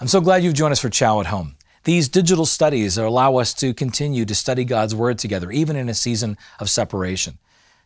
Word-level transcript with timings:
I'm 0.00 0.06
so 0.06 0.20
glad 0.20 0.44
you've 0.44 0.54
joined 0.54 0.70
us 0.70 0.78
for 0.78 0.88
Chow 0.88 1.18
at 1.18 1.26
Home. 1.26 1.56
These 1.82 2.08
digital 2.08 2.46
studies 2.46 2.96
allow 2.96 3.38
us 3.38 3.52
to 3.54 3.74
continue 3.74 4.24
to 4.26 4.34
study 4.34 4.64
God's 4.64 4.94
Word 4.94 5.18
together, 5.18 5.50
even 5.50 5.74
in 5.74 5.88
a 5.88 5.94
season 5.94 6.38
of 6.60 6.70
separation. 6.70 7.36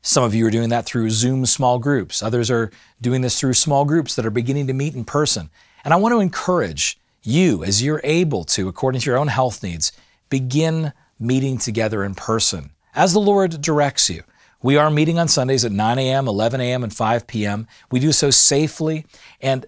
Some 0.03 0.23
of 0.23 0.35
you 0.35 0.47
are 0.47 0.51
doing 0.51 0.69
that 0.69 0.85
through 0.85 1.09
Zoom 1.09 1.47
small 1.47 1.79
groups. 1.79 2.23
Others 2.23 2.51
are 2.51 2.71
doing 3.01 3.23
this 3.23 3.41
through 3.41 3.55
small 3.55 3.87
groups 3.87 4.15
that 4.15 4.27
are 4.27 4.31
beginning 4.31 4.67
to 4.67 4.75
meet 4.75 4.95
in 4.95 5.07
person. 5.07 5.49
And 5.87 5.95
I 5.95 5.97
want 5.97 6.13
to 6.13 6.21
encourage 6.21 6.99
you, 7.23 7.65
as 7.65 7.83
you're 7.83 8.03
able 8.05 8.45
to, 8.45 8.69
according 8.69 9.01
to 9.01 9.07
your 9.09 9.19
own 9.19 9.29
health 9.29 9.63
needs, 9.63 9.91
begin 10.29 10.93
meeting 11.19 11.57
together 11.57 12.05
in 12.05 12.15
person 12.15 12.73
as 12.95 13.15
the 13.15 13.21
Lord 13.21 13.63
directs 13.63 14.11
you. 14.11 14.23
We 14.61 14.77
are 14.77 14.91
meeting 14.91 15.19
on 15.19 15.29
Sundays 15.29 15.65
at 15.65 15.73
9 15.73 15.99
a.m., 15.99 16.29
11 16.29 16.61
a.m., 16.61 16.85
and 16.85 16.95
5 16.95 17.27
p.m. 17.27 17.67
We 17.91 18.01
do 18.01 18.13
so 18.13 18.31
safely. 18.31 19.07
And 19.41 19.65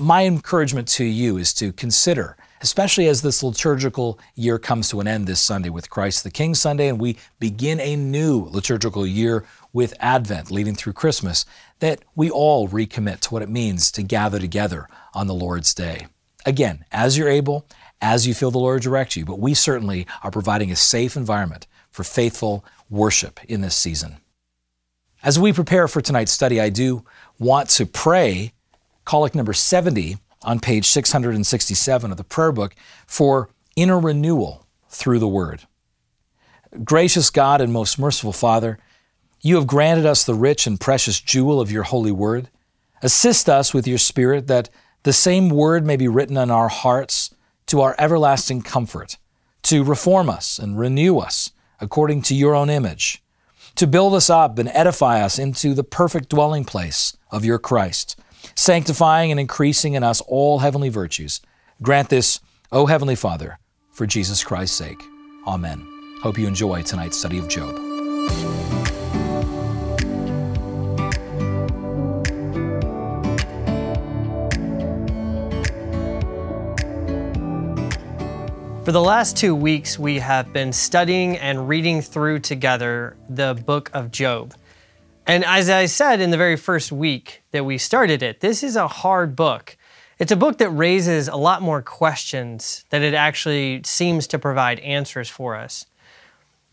my 0.00 0.24
encouragement 0.24 0.88
to 0.88 1.04
you 1.04 1.36
is 1.36 1.52
to 1.54 1.72
consider, 1.72 2.36
especially 2.62 3.06
as 3.06 3.20
this 3.20 3.42
liturgical 3.42 4.18
year 4.34 4.58
comes 4.58 4.88
to 4.88 5.00
an 5.00 5.06
end 5.06 5.26
this 5.26 5.40
Sunday 5.40 5.68
with 5.68 5.90
Christ 5.90 6.24
the 6.24 6.30
King 6.30 6.54
Sunday, 6.54 6.88
and 6.88 6.98
we 6.98 7.18
begin 7.38 7.78
a 7.80 7.96
new 7.96 8.46
liturgical 8.50 9.06
year 9.06 9.44
with 9.72 9.94
Advent 10.00 10.50
leading 10.50 10.74
through 10.74 10.94
Christmas, 10.94 11.44
that 11.80 12.00
we 12.16 12.30
all 12.30 12.68
recommit 12.68 13.20
to 13.20 13.30
what 13.30 13.42
it 13.42 13.48
means 13.48 13.92
to 13.92 14.02
gather 14.02 14.38
together 14.38 14.88
on 15.14 15.26
the 15.26 15.34
Lord's 15.34 15.74
Day. 15.74 16.06
Again, 16.46 16.84
as 16.90 17.18
you're 17.18 17.28
able, 17.28 17.66
as 18.00 18.26
you 18.26 18.32
feel 18.32 18.50
the 18.50 18.58
Lord 18.58 18.82
direct 18.82 19.16
you, 19.16 19.26
but 19.26 19.38
we 19.38 19.52
certainly 19.52 20.06
are 20.22 20.30
providing 20.30 20.72
a 20.72 20.76
safe 20.76 21.14
environment 21.16 21.66
for 21.90 22.04
faithful 22.04 22.64
worship 22.88 23.38
in 23.44 23.60
this 23.60 23.76
season. 23.76 24.16
As 25.22 25.38
we 25.38 25.52
prepare 25.52 25.86
for 25.86 26.00
tonight's 26.00 26.32
study, 26.32 26.58
I 26.58 26.70
do 26.70 27.04
want 27.38 27.68
to 27.70 27.84
pray 27.84 28.54
Collect 29.10 29.34
number 29.34 29.52
70 29.52 30.18
on 30.42 30.60
page 30.60 30.86
667 30.86 32.12
of 32.12 32.16
the 32.16 32.22
prayer 32.22 32.52
book 32.52 32.76
for 33.08 33.50
inner 33.74 33.98
renewal 33.98 34.68
through 34.88 35.18
the 35.18 35.26
Word. 35.26 35.64
Gracious 36.84 37.28
God 37.28 37.60
and 37.60 37.72
most 37.72 37.98
merciful 37.98 38.32
Father, 38.32 38.78
you 39.40 39.56
have 39.56 39.66
granted 39.66 40.06
us 40.06 40.22
the 40.22 40.36
rich 40.36 40.64
and 40.64 40.80
precious 40.80 41.18
jewel 41.18 41.60
of 41.60 41.72
your 41.72 41.82
holy 41.82 42.12
Word. 42.12 42.50
Assist 43.02 43.48
us 43.48 43.74
with 43.74 43.84
your 43.84 43.98
Spirit 43.98 44.46
that 44.46 44.70
the 45.02 45.12
same 45.12 45.48
Word 45.48 45.84
may 45.84 45.96
be 45.96 46.06
written 46.06 46.36
on 46.36 46.52
our 46.52 46.68
hearts 46.68 47.34
to 47.66 47.80
our 47.80 47.96
everlasting 47.98 48.62
comfort, 48.62 49.16
to 49.62 49.82
reform 49.82 50.30
us 50.30 50.56
and 50.56 50.78
renew 50.78 51.18
us 51.18 51.50
according 51.80 52.22
to 52.22 52.34
your 52.36 52.54
own 52.54 52.70
image, 52.70 53.24
to 53.74 53.88
build 53.88 54.14
us 54.14 54.30
up 54.30 54.56
and 54.56 54.68
edify 54.68 55.20
us 55.20 55.36
into 55.36 55.74
the 55.74 55.82
perfect 55.82 56.28
dwelling 56.28 56.64
place 56.64 57.16
of 57.32 57.44
your 57.44 57.58
Christ 57.58 58.14
sanctifying 58.54 59.30
and 59.30 59.40
increasing 59.40 59.94
in 59.94 60.02
us 60.02 60.20
all 60.22 60.58
heavenly 60.58 60.88
virtues. 60.88 61.40
Grant 61.82 62.08
this, 62.08 62.40
O 62.72 62.86
Heavenly 62.86 63.16
Father, 63.16 63.58
for 63.90 64.06
Jesus 64.06 64.44
Christ's 64.44 64.76
sake. 64.76 65.02
Amen. 65.46 65.86
Hope 66.22 66.38
you 66.38 66.46
enjoy 66.46 66.82
tonight's 66.82 67.18
study 67.18 67.38
of 67.38 67.48
Job. 67.48 67.90
For 78.90 78.92
the 78.92 79.00
last 79.00 79.36
two 79.36 79.54
weeks, 79.54 79.98
we 80.00 80.18
have 80.18 80.52
been 80.52 80.72
studying 80.72 81.36
and 81.38 81.68
reading 81.68 82.02
through 82.02 82.40
together 82.40 83.16
the 83.28 83.54
book 83.54 83.88
of 83.92 84.10
Job. 84.10 84.52
And 85.30 85.44
as 85.44 85.70
I 85.70 85.86
said 85.86 86.20
in 86.20 86.30
the 86.30 86.36
very 86.36 86.56
first 86.56 86.90
week 86.90 87.44
that 87.52 87.64
we 87.64 87.78
started 87.78 88.20
it, 88.20 88.40
this 88.40 88.64
is 88.64 88.74
a 88.74 88.88
hard 88.88 89.36
book. 89.36 89.76
It's 90.18 90.32
a 90.32 90.36
book 90.36 90.58
that 90.58 90.70
raises 90.70 91.28
a 91.28 91.36
lot 91.36 91.62
more 91.62 91.82
questions 91.82 92.84
than 92.90 93.04
it 93.04 93.14
actually 93.14 93.82
seems 93.84 94.26
to 94.26 94.40
provide 94.40 94.80
answers 94.80 95.28
for 95.28 95.54
us. 95.54 95.86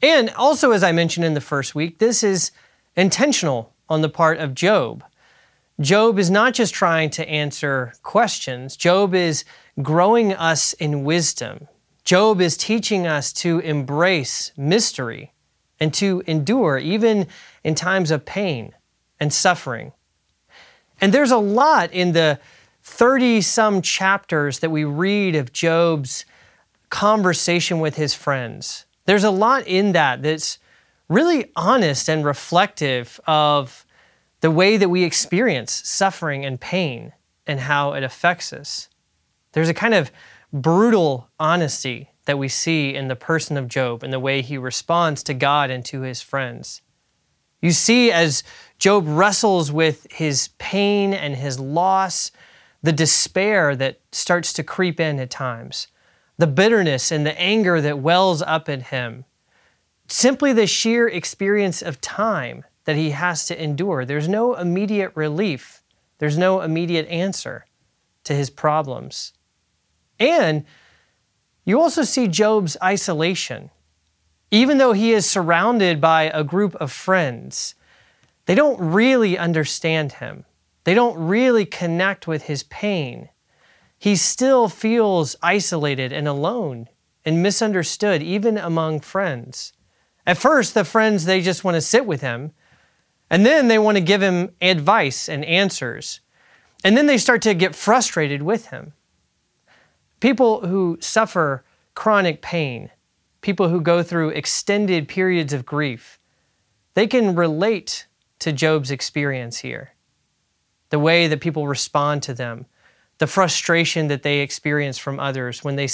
And 0.02 0.32
also, 0.32 0.72
as 0.72 0.82
I 0.82 0.92
mentioned 0.92 1.24
in 1.24 1.36
the 1.36 1.40
first 1.40 1.76
week, 1.76 2.00
this 2.00 2.24
is 2.24 2.50
intentional 2.96 3.76
on 3.90 4.02
the 4.02 4.10
part 4.10 4.40
of 4.40 4.56
Job. 4.56 5.04
Job 5.80 6.18
is 6.18 6.32
not 6.32 6.56
just 6.56 6.74
trying 6.74 7.12
to 7.12 7.30
answer 7.30 7.94
questions, 8.02 8.76
Job 8.76 9.14
is 9.14 9.46
growing 9.84 10.34
us 10.34 10.74
in 10.74 11.04
wisdom. 11.04 11.68
Job 12.04 12.42
is 12.42 12.58
teaching 12.58 13.06
us 13.06 13.32
to 13.34 13.60
embrace 13.60 14.52
mystery 14.58 15.32
and 15.80 15.94
to 15.96 16.24
endure, 16.26 16.78
even 16.78 17.28
in 17.64 17.76
times 17.76 18.12
of 18.12 18.26
pain 18.26 18.74
and 19.20 19.32
suffering. 19.32 19.92
And 21.00 21.14
there's 21.14 21.32
a 21.32 21.38
lot 21.38 21.92
in 21.92 22.14
the 22.14 22.40
30 22.84 23.42
some 23.42 23.82
chapters 23.82 24.60
that 24.60 24.70
we 24.70 24.84
read 24.84 25.36
of 25.36 25.54
Job's 25.54 26.26
conversation 26.90 27.80
with 27.80 27.96
his 27.96 28.14
friends. 28.14 28.86
There's 29.06 29.24
a 29.24 29.32
lot 29.32 29.68
in 29.68 29.92
that 29.92 30.24
that's 30.24 30.58
really 31.10 31.52
honest 31.56 32.10
and 32.10 32.26
reflective 32.26 33.20
of 33.28 33.86
the 34.42 34.52
way 34.52 34.78
that 34.78 34.90
we 34.90 35.04
experience 35.04 35.72
suffering 35.72 36.46
and 36.46 36.60
pain 36.60 37.14
and 37.46 37.60
how 37.60 37.94
it 37.94 38.04
affects 38.04 38.54
us. 38.54 38.90
There's 39.54 39.70
a 39.70 39.74
kind 39.74 39.94
of 39.94 40.12
brutal 40.54 41.30
honesty 41.40 42.10
that 42.28 42.38
we 42.38 42.48
see 42.48 42.94
in 42.94 43.08
the 43.08 43.16
person 43.16 43.58
of 43.58 43.68
Job 43.68 44.04
and 44.04 44.14
the 44.14 44.20
way 44.20 44.42
he 44.42 44.58
responds 44.58 45.24
to 45.24 45.34
God 45.34 45.72
and 45.72 45.84
to 45.86 46.02
his 46.02 46.22
friends. 46.22 46.82
You 47.62 47.72
see, 47.72 48.12
as 48.12 48.44
Job 48.78 49.06
wrestles 49.08 49.72
with 49.72 50.06
his 50.12 50.50
pain 50.60 51.14
and 51.14 51.36
his 51.36 51.60
loss, 51.60 52.32
the 52.84 52.92
despair 52.92 53.76
that 53.78 54.00
starts 54.12 54.54
to 54.54 54.64
creep 54.64 55.00
in 55.00 55.20
at 55.20 55.32
times, 55.32 55.88
the 56.38 56.48
bitterness 56.48 57.12
and 57.12 57.26
the 57.26 57.40
anger 57.40 57.82
that 57.82 58.00
wells 58.00 58.42
up 58.44 58.70
in 58.70 58.82
him, 58.82 59.26
simply 60.08 60.54
the 60.54 60.68
sheer 60.68 61.08
experience 61.08 61.82
of 61.82 62.00
time 62.02 62.64
that 62.84 62.96
he 62.96 63.12
has 63.12 63.46
to 63.48 63.62
endure. 63.62 64.06
There's 64.06 64.28
no 64.28 64.54
immediate 64.54 65.12
relief, 65.16 65.82
there's 66.20 66.38
no 66.38 66.62
immediate 66.62 67.08
answer 67.08 67.66
to 68.26 68.34
his 68.34 68.50
problems. 68.50 69.34
And 70.20 70.66
you 71.68 71.82
also 71.82 72.04
see 72.04 72.30
Job's 72.30 72.78
isolation. 72.82 73.72
Even 74.52 74.78
though 74.78 74.94
he 74.94 75.12
is 75.12 75.30
surrounded 75.30 76.00
by 76.00 76.32
a 76.34 76.42
group 76.42 76.74
of 76.76 76.94
friends, 76.94 77.76
they 78.46 78.56
don't 78.56 78.80
really 78.80 79.38
understand 79.38 80.14
him. 80.14 80.46
They 80.86 80.94
don't 80.94 81.28
really 81.28 81.66
connect 81.66 82.26
with 82.26 82.44
his 82.44 82.64
pain. 82.64 83.28
He 84.00 84.16
still 84.16 84.70
feels 84.70 85.36
isolated 85.44 86.14
and 86.14 86.26
alone 86.26 86.88
and 87.26 87.44
misunderstood, 87.44 88.24
even 88.24 88.58
among 88.58 89.02
friends. 89.02 89.74
At 90.26 90.38
first, 90.38 90.74
the 90.74 90.86
friends, 90.86 91.26
they 91.26 91.42
just 91.42 91.66
want 91.66 91.76
to 91.76 91.82
sit 91.82 92.06
with 92.06 92.22
him, 92.22 92.54
and 93.30 93.46
then 93.46 93.68
they 93.68 93.78
want 93.78 93.98
to 93.98 94.02
give 94.02 94.24
him 94.24 94.52
advice 94.62 95.28
and 95.28 95.44
answers. 95.44 96.22
And 96.86 96.96
then 96.96 97.08
they 97.08 97.18
start 97.18 97.42
to 97.42 97.54
get 97.54 97.76
frustrated 97.76 98.42
with 98.42 98.68
him. 98.68 98.94
People 100.20 100.66
who 100.68 100.98
suffer 101.00 101.64
chronic 101.94 102.42
pain, 102.42 102.90
people 103.42 103.70
who 103.70 103.82
go 103.82 104.04
through 104.04 104.30
extended 104.30 105.08
periods 105.08 105.54
of 105.54 105.66
grief, 105.66 106.20
they 106.94 107.08
can 107.08 107.36
relate 107.36 108.08
to 108.40 108.52
Job's 108.52 108.92
experience 108.92 109.60
here. 109.60 109.94
The 110.90 111.00
way 111.00 111.28
that 111.28 111.42
people 111.42 111.68
respond 111.68 112.24
to 112.24 112.34
them, 112.34 112.66
the 113.18 113.28
frustration 113.28 114.08
that 114.08 114.24
they 114.24 114.40
experience 114.40 114.98
from 114.98 115.20
others 115.20 115.64
when 115.64 115.76
they 115.76 115.88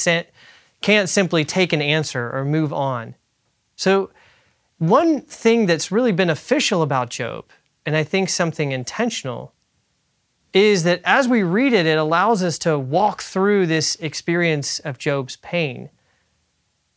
can't 0.82 1.10
simply 1.10 1.46
take 1.46 1.74
an 1.74 1.82
answer 1.82 2.32
or 2.32 2.46
move 2.46 2.74
on. 2.74 3.16
So, 3.76 4.12
one 4.78 5.22
thing 5.22 5.66
that's 5.66 5.92
really 5.92 6.12
beneficial 6.12 6.82
about 6.82 7.10
Job, 7.10 7.46
and 7.86 7.96
I 7.96 8.04
think 8.04 8.28
something 8.28 8.72
intentional, 8.72 9.53
is 10.54 10.84
that 10.84 11.02
as 11.04 11.28
we 11.28 11.44
read 11.44 11.74
it, 11.74 11.86
it 11.86 11.98
allows 11.98 12.44
us 12.44 12.58
to 12.60 12.78
walk 12.78 13.22
through 13.22 13.66
this 13.66 13.96
experience 13.96 14.80
of 14.80 15.00
Job's 15.00 15.36
pain 15.38 15.90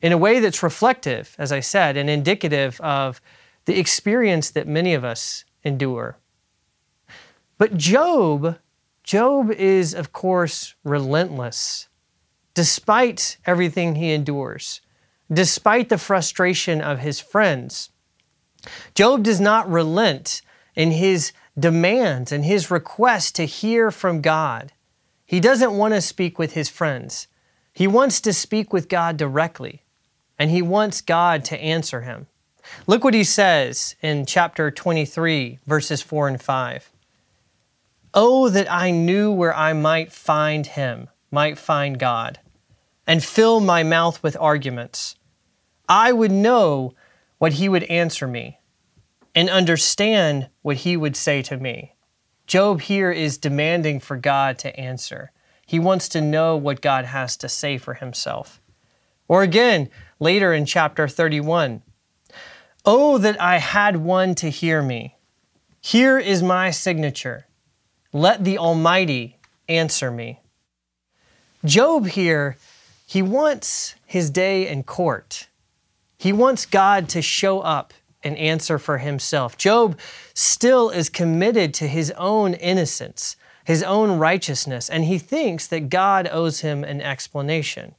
in 0.02 0.12
a 0.12 0.18
way 0.18 0.40
that's 0.40 0.62
reflective, 0.62 1.34
as 1.38 1.50
I 1.50 1.60
said, 1.60 1.96
and 1.96 2.10
indicative 2.10 2.80
of 2.82 3.20
the 3.64 3.78
experience 3.78 4.50
that 4.50 4.68
many 4.68 4.94
of 4.94 5.04
us 5.04 5.44
endure. 5.64 6.18
But 7.58 7.76
Job, 7.76 8.58
Job 9.02 9.50
is, 9.50 9.94
of 9.94 10.12
course, 10.12 10.74
relentless. 10.84 11.88
Despite 12.54 13.38
everything 13.46 13.94
he 13.94 14.12
endures, 14.12 14.80
despite 15.32 15.88
the 15.88 15.98
frustration 15.98 16.80
of 16.80 16.98
his 16.98 17.20
friends, 17.20 17.90
Job 18.94 19.22
does 19.22 19.40
not 19.40 19.70
relent 19.70 20.42
in 20.74 20.90
his 20.90 21.32
demands 21.58 22.32
and 22.32 22.44
his 22.44 22.70
request 22.70 23.34
to 23.36 23.46
hear 23.46 23.90
from 23.90 24.20
God. 24.20 24.72
He 25.24 25.40
doesn't 25.40 25.76
want 25.76 25.94
to 25.94 26.00
speak 26.00 26.38
with 26.38 26.52
his 26.52 26.68
friends. 26.68 27.26
He 27.72 27.86
wants 27.86 28.20
to 28.22 28.32
speak 28.32 28.72
with 28.72 28.88
God 28.88 29.16
directly, 29.16 29.82
and 30.38 30.50
he 30.50 30.62
wants 30.62 31.00
God 31.00 31.44
to 31.46 31.60
answer 31.60 32.02
him. 32.02 32.26
Look 32.86 33.04
what 33.04 33.14
he 33.14 33.24
says 33.24 33.94
in 34.02 34.26
chapter 34.26 34.70
23, 34.70 35.58
verses 35.66 36.02
4 36.02 36.28
and 36.28 36.40
5. 36.40 36.90
Oh, 38.14 38.48
that 38.48 38.70
I 38.70 38.90
knew 38.90 39.30
where 39.30 39.54
I 39.54 39.72
might 39.72 40.12
find 40.12 40.66
him, 40.66 41.08
might 41.30 41.58
find 41.58 41.98
God 41.98 42.40
and 43.06 43.22
fill 43.22 43.60
my 43.60 43.82
mouth 43.82 44.22
with 44.22 44.36
arguments. 44.38 45.14
I 45.88 46.12
would 46.12 46.32
know 46.32 46.94
what 47.38 47.54
he 47.54 47.68
would 47.68 47.84
answer 47.84 48.26
me 48.26 48.58
and 49.36 49.50
understand 49.50 50.48
what 50.62 50.78
he 50.78 50.96
would 50.96 51.14
say 51.14 51.42
to 51.42 51.58
me. 51.58 51.94
Job 52.46 52.80
here 52.80 53.12
is 53.12 53.36
demanding 53.36 54.00
for 54.00 54.16
God 54.16 54.58
to 54.60 54.80
answer. 54.80 55.30
He 55.66 55.78
wants 55.78 56.08
to 56.10 56.22
know 56.22 56.56
what 56.56 56.80
God 56.80 57.04
has 57.04 57.36
to 57.38 57.48
say 57.48 57.76
for 57.76 57.94
himself. 57.94 58.62
Or 59.28 59.42
again, 59.42 59.90
later 60.18 60.54
in 60.54 60.64
chapter 60.64 61.06
31, 61.06 61.82
Oh, 62.86 63.18
that 63.18 63.40
I 63.40 63.58
had 63.58 63.96
one 63.96 64.34
to 64.36 64.48
hear 64.48 64.80
me. 64.80 65.16
Here 65.80 66.18
is 66.18 66.42
my 66.42 66.70
signature. 66.70 67.46
Let 68.12 68.44
the 68.44 68.56
Almighty 68.56 69.38
answer 69.68 70.10
me. 70.10 70.40
Job 71.64 72.06
here, 72.06 72.56
he 73.06 73.20
wants 73.20 73.96
his 74.06 74.30
day 74.30 74.66
in 74.68 74.84
court. 74.84 75.48
He 76.16 76.32
wants 76.32 76.64
God 76.64 77.08
to 77.10 77.20
show 77.20 77.60
up 77.60 77.92
and 78.22 78.36
answer 78.36 78.78
for 78.78 78.98
himself. 78.98 79.56
Job 79.56 79.98
still 80.34 80.90
is 80.90 81.08
committed 81.08 81.74
to 81.74 81.86
his 81.86 82.10
own 82.12 82.54
innocence, 82.54 83.36
his 83.64 83.82
own 83.82 84.18
righteousness, 84.18 84.88
and 84.88 85.04
he 85.04 85.18
thinks 85.18 85.66
that 85.66 85.88
God 85.88 86.28
owes 86.30 86.60
him 86.60 86.84
an 86.84 87.00
explanation. 87.00 87.94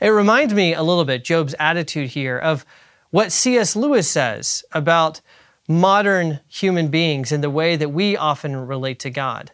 It 0.00 0.08
reminds 0.08 0.52
me 0.52 0.74
a 0.74 0.82
little 0.82 1.04
bit, 1.04 1.24
Job's 1.24 1.54
attitude 1.58 2.10
here, 2.10 2.38
of 2.38 2.66
what 3.10 3.32
C.S. 3.32 3.76
Lewis 3.76 4.08
says 4.08 4.64
about 4.72 5.20
modern 5.68 6.40
human 6.48 6.88
beings 6.88 7.32
and 7.32 7.42
the 7.42 7.50
way 7.50 7.76
that 7.76 7.90
we 7.90 8.16
often 8.16 8.56
relate 8.56 8.98
to 9.00 9.10
God. 9.10 9.52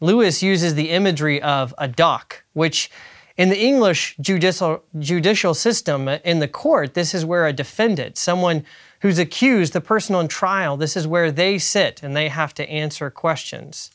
Lewis 0.00 0.42
uses 0.42 0.74
the 0.74 0.90
imagery 0.90 1.40
of 1.40 1.74
a 1.78 1.88
dock, 1.88 2.44
which 2.52 2.90
in 3.36 3.48
the 3.48 3.60
English 3.60 4.16
judicial, 4.20 4.82
judicial 4.98 5.54
system, 5.54 6.06
uh, 6.06 6.18
in 6.24 6.38
the 6.38 6.48
court, 6.48 6.94
this 6.94 7.14
is 7.14 7.24
where 7.24 7.46
a 7.46 7.52
defendant, 7.52 8.16
someone 8.16 8.64
who's 9.00 9.18
accused, 9.18 9.72
the 9.72 9.80
person 9.80 10.14
on 10.14 10.28
trial, 10.28 10.76
this 10.76 10.96
is 10.96 11.06
where 11.06 11.30
they 11.30 11.58
sit 11.58 12.02
and 12.02 12.16
they 12.16 12.28
have 12.28 12.54
to 12.54 12.68
answer 12.70 13.10
questions. 13.10 13.90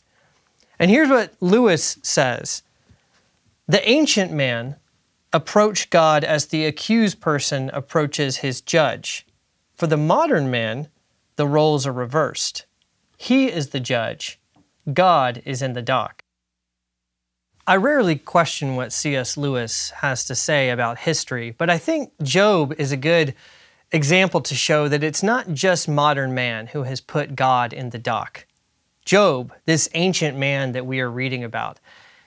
And 0.78 0.92
here's 0.92 1.10
what 1.10 1.34
Lewis 1.40 1.98
says 2.02 2.64
The 3.68 3.88
ancient 3.88 4.32
man 4.32 4.76
approached 5.32 5.90
God 5.90 6.24
as 6.24 6.48
the 6.48 6.66
accused 6.66 7.22
person 7.22 7.70
approaches 7.72 8.38
his 8.38 8.62
judge. 8.62 9.26
For 9.76 9.88
the 9.88 9.98
modern 9.98 10.52
man, 10.52 10.90
the 11.38 11.48
roles 11.48 11.88
are 11.88 11.94
reversed. 11.94 12.66
He 13.18 13.50
is 13.50 13.70
the 13.70 13.80
judge, 13.80 14.40
God 14.92 15.42
is 15.46 15.62
in 15.62 15.74
the 15.74 15.82
dock. 15.82 16.19
I 17.70 17.76
rarely 17.76 18.16
question 18.16 18.76
what 18.76 18.92
C.S. 18.92 19.38
Lewis 19.38 19.92
has 19.92 20.26
to 20.26 20.34
say 20.34 20.72
about 20.72 20.98
history, 20.98 21.52
but 21.56 21.70
I 21.70 21.78
think 21.78 22.12
Job 22.24 22.74
is 22.80 22.92
a 22.92 22.98
good 22.98 23.36
example 23.92 24.42
to 24.42 24.56
show 24.56 24.88
that 24.88 25.04
it's 25.04 25.22
not 25.22 25.54
just 25.54 25.88
modern 25.88 26.34
man 26.34 26.66
who 26.66 26.82
has 26.82 27.00
put 27.00 27.36
God 27.36 27.72
in 27.72 27.92
the 27.92 28.00
dock. 28.00 28.48
Job, 29.06 29.54
this 29.66 29.88
ancient 29.94 30.36
man 30.36 30.72
that 30.72 30.88
we 30.88 31.00
are 31.00 31.12
reading 31.12 31.44
about, 31.44 31.80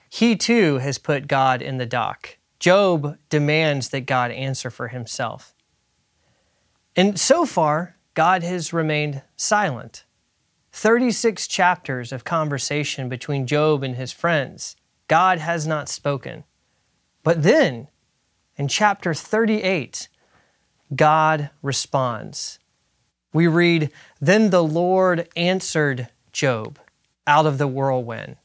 he 0.09 0.37
too 0.37 0.79
has 0.79 0.97
put 0.99 1.27
God 1.27 1.61
in 1.61 1.79
the 1.79 1.87
dock. 1.87 2.37
Job 2.61 3.19
demands 3.29 3.89
that 3.89 4.07
God 4.07 4.31
answer 4.31 4.71
for 4.71 4.87
himself. 4.87 5.57
And 6.95 7.19
so 7.19 7.45
far, 7.47 7.97
God 8.15 8.45
has 8.45 8.73
remained 8.73 9.23
silent. 9.35 10.05
36 10.71 11.49
chapters 11.49 12.13
of 12.13 12.23
conversation 12.23 13.09
between 13.09 13.49
Job 13.49 13.83
and 13.83 13.97
his 13.97 14.13
friends. 14.13 14.77
God 15.13 15.41
has 15.41 15.67
not 15.67 15.91
spoken. 15.91 16.43
But 17.23 17.43
then, 17.43 17.89
in 18.57 18.67
chapter 18.67 19.13
38, 19.13 20.09
God 20.97 21.51
responds. 21.61 22.59
We 23.31 23.47
read, 23.47 23.91
Then 24.23 24.49
the 24.49 24.65
Lord 24.65 25.29
answered 25.37 26.09
Job 26.33 26.79
out 27.27 27.45
of 27.45 27.59
the 27.59 27.67
whirlwind. 27.67 28.37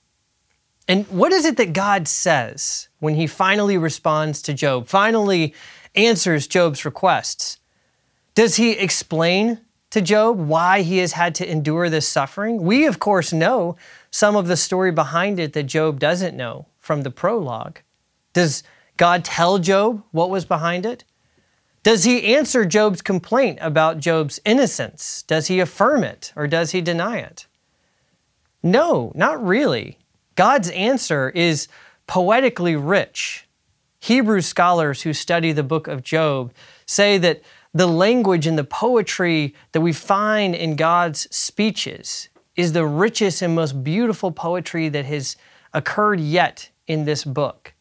And 0.90 1.08
what 1.08 1.32
is 1.32 1.46
it 1.46 1.56
that 1.56 1.72
God 1.72 2.06
says 2.06 2.90
when 3.00 3.16
he 3.16 3.28
finally 3.28 3.78
responds 3.78 4.42
to 4.42 4.54
Job, 4.54 4.90
finally 4.90 5.54
answers 5.96 6.48
Job's 6.48 6.84
requests? 6.84 7.60
Does 8.36 8.58
he 8.58 8.72
explain 8.72 9.62
to 9.92 10.02
Job 10.02 10.38
why 10.40 10.82
he 10.82 10.98
has 10.98 11.14
had 11.14 11.36
to 11.36 11.50
endure 11.50 11.90
this 11.90 12.08
suffering? 12.08 12.64
We, 12.64 12.86
of 12.86 13.00
course, 13.00 13.32
know 13.32 13.78
some 14.12 14.36
of 14.36 14.48
the 14.48 14.58
story 14.58 14.92
behind 14.92 15.40
it 15.40 15.54
that 15.54 15.64
Job 15.64 16.00
doesn't 16.00 16.36
know 16.36 16.68
from 16.80 17.04
the 17.04 17.12
prologue. 17.12 17.80
Does 18.34 18.64
God 18.98 19.24
tell 19.24 19.60
Job 19.60 20.04
what 20.12 20.30
was 20.30 20.46
behind 20.46 20.86
it? 20.86 21.04
Does 21.84 22.04
he 22.04 22.36
answer 22.36 22.66
Job's 22.66 23.02
complaint 23.02 23.60
about 23.62 24.00
Job's 24.00 24.42
innocence? 24.44 25.24
Does 25.24 25.48
he 25.48 25.60
affirm 25.60 26.04
it 26.04 26.34
or 26.36 26.48
does 26.48 26.72
he 26.72 26.82
deny 26.82 27.20
it? 27.20 27.48
No, 28.62 29.14
not 29.16 29.46
really. 29.46 29.98
God's 30.36 30.70
answer 30.72 31.30
is 31.30 31.68
poetically 32.06 32.76
rich. 32.76 33.48
Hebrew 34.00 34.42
scholars 34.42 35.02
who 35.02 35.14
study 35.14 35.52
the 35.52 35.64
book 35.64 35.88
of 35.88 36.04
Job 36.04 36.54
say 36.86 37.18
that 37.18 37.42
the 37.78 37.88
language 37.88 38.48
and 38.48 38.58
the 38.58 38.64
poetry 38.64 39.54
that 39.72 39.82
we 39.82 39.94
find 39.94 40.56
in 40.56 40.76
God's 40.76 41.28
speeches 41.36 42.30
is 42.56 42.74
the 42.74 42.86
richest 42.86 43.42
and 43.44 43.54
most 43.54 43.84
beautiful 43.84 44.32
poetry 44.32 44.90
that 44.90 45.06
has 45.06 45.38
occurred 45.74 46.20
yet 46.20 46.72
in 46.88 47.06
this 47.06 47.24
book. 47.24 47.76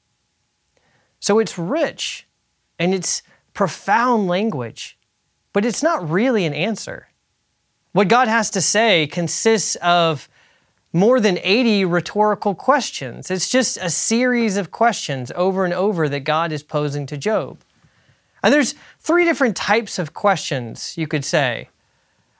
So 1.18 1.38
it's 1.38 1.58
rich 1.58 2.26
and 2.78 2.92
it's 2.92 3.22
profound 3.54 4.28
language, 4.28 4.98
but 5.54 5.64
it's 5.64 5.82
not 5.82 6.08
really 6.10 6.44
an 6.44 6.52
answer. 6.52 7.08
What 7.92 8.08
God 8.08 8.28
has 8.28 8.50
to 8.50 8.60
say 8.60 9.06
consists 9.06 9.76
of 9.76 10.28
more 10.92 11.20
than 11.20 11.38
80 11.42 11.86
rhetorical 11.86 12.54
questions. 12.54 13.30
It's 13.30 13.48
just 13.48 13.78
a 13.78 13.88
series 13.88 14.58
of 14.58 14.70
questions 14.70 15.32
over 15.34 15.64
and 15.64 15.72
over 15.72 16.06
that 16.10 16.20
God 16.20 16.52
is 16.52 16.62
posing 16.62 17.06
to 17.06 17.16
Job. 17.16 17.60
And 18.46 18.52
there's 18.52 18.76
three 19.00 19.24
different 19.24 19.56
types 19.56 19.98
of 19.98 20.14
questions, 20.14 20.96
you 20.96 21.08
could 21.08 21.24
say. 21.24 21.68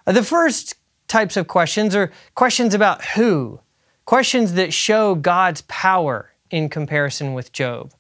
Uh, 0.07 0.13
the 0.13 0.23
first 0.23 0.77
types 1.09 1.37
of 1.37 1.49
questions 1.49 1.97
are 1.97 2.13
questions 2.37 2.75
about 2.75 3.05
who, 3.05 3.59
questions 4.05 4.53
that 4.53 4.73
show 4.73 5.17
God's 5.17 5.63
power 5.63 6.31
in 6.49 6.69
comparison 6.69 7.35
with 7.35 7.51
Job. 7.51 7.93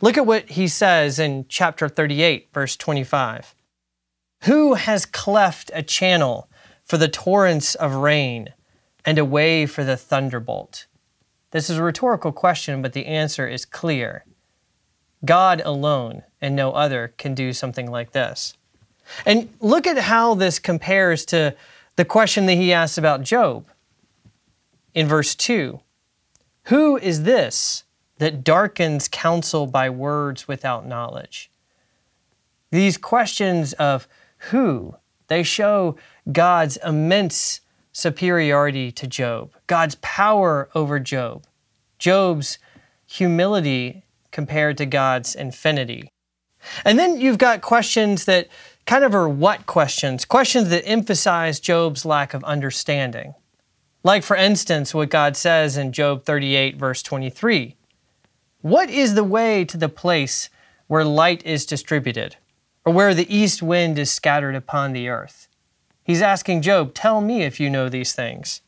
Look 0.00 0.16
at 0.16 0.24
what 0.24 0.48
he 0.48 0.68
says 0.68 1.18
in 1.18 1.44
chapter 1.50 1.86
38, 1.86 2.48
verse 2.54 2.76
25. 2.76 3.54
Who 4.44 4.72
has 4.72 5.04
cleft 5.04 5.70
a 5.74 5.82
channel 5.82 6.48
for 6.86 6.96
the 6.96 7.08
torrents 7.08 7.74
of 7.74 7.94
rain 7.96 8.54
and 9.04 9.18
a 9.18 9.24
way 9.26 9.66
for 9.66 9.84
the 9.84 9.98
thunderbolt? 9.98 10.86
This 11.50 11.68
is 11.68 11.76
a 11.76 11.82
rhetorical 11.82 12.32
question, 12.32 12.80
but 12.80 12.94
the 12.94 13.04
answer 13.04 13.46
is 13.46 13.66
clear. 13.66 14.24
God 15.24 15.60
alone 15.64 16.22
and 16.40 16.56
no 16.56 16.72
other 16.72 17.12
can 17.18 17.34
do 17.34 17.52
something 17.52 17.90
like 17.90 18.12
this. 18.12 18.56
And 19.26 19.48
look 19.60 19.86
at 19.86 19.98
how 19.98 20.34
this 20.34 20.58
compares 20.58 21.24
to 21.26 21.54
the 21.96 22.04
question 22.04 22.46
that 22.46 22.54
he 22.54 22.72
asks 22.72 22.96
about 22.96 23.22
Job. 23.22 23.66
In 24.94 25.06
verse 25.06 25.34
2 25.34 25.80
Who 26.64 26.96
is 26.96 27.24
this 27.24 27.84
that 28.18 28.44
darkens 28.44 29.08
counsel 29.08 29.66
by 29.66 29.90
words 29.90 30.48
without 30.48 30.86
knowledge? 30.86 31.50
These 32.70 32.96
questions 32.96 33.72
of 33.74 34.06
who, 34.50 34.94
they 35.26 35.42
show 35.42 35.96
God's 36.30 36.76
immense 36.78 37.60
superiority 37.92 38.92
to 38.92 39.06
Job, 39.06 39.52
God's 39.66 39.96
power 39.96 40.68
over 40.74 41.00
Job, 41.00 41.44
Job's 41.98 42.58
humility 43.06 44.04
compared 44.30 44.78
to 44.78 44.86
God's 44.86 45.34
infinity. 45.34 46.12
And 46.84 46.98
then 46.98 47.20
you've 47.20 47.38
got 47.38 47.62
questions 47.62 48.24
that 48.26 48.48
kind 48.86 49.04
of 49.04 49.14
are 49.14 49.28
what 49.28 49.66
questions, 49.66 50.24
questions 50.24 50.68
that 50.68 50.86
emphasize 50.86 51.60
Job's 51.60 52.04
lack 52.04 52.34
of 52.34 52.44
understanding. 52.44 53.34
Like, 54.02 54.22
for 54.22 54.36
instance, 54.36 54.94
what 54.94 55.10
God 55.10 55.36
says 55.36 55.76
in 55.76 55.92
Job 55.92 56.24
38, 56.24 56.76
verse 56.76 57.02
23 57.02 57.76
What 58.62 58.90
is 58.90 59.14
the 59.14 59.24
way 59.24 59.64
to 59.64 59.76
the 59.76 59.88
place 59.88 60.48
where 60.86 61.04
light 61.04 61.44
is 61.44 61.66
distributed, 61.66 62.36
or 62.84 62.92
where 62.92 63.14
the 63.14 63.32
east 63.34 63.62
wind 63.62 63.98
is 63.98 64.10
scattered 64.10 64.54
upon 64.54 64.92
the 64.92 65.08
earth? 65.08 65.48
He's 66.02 66.22
asking 66.22 66.62
Job, 66.62 66.94
Tell 66.94 67.20
me 67.20 67.42
if 67.42 67.60
you 67.60 67.70
know 67.70 67.88
these 67.88 68.12
things. 68.12 68.62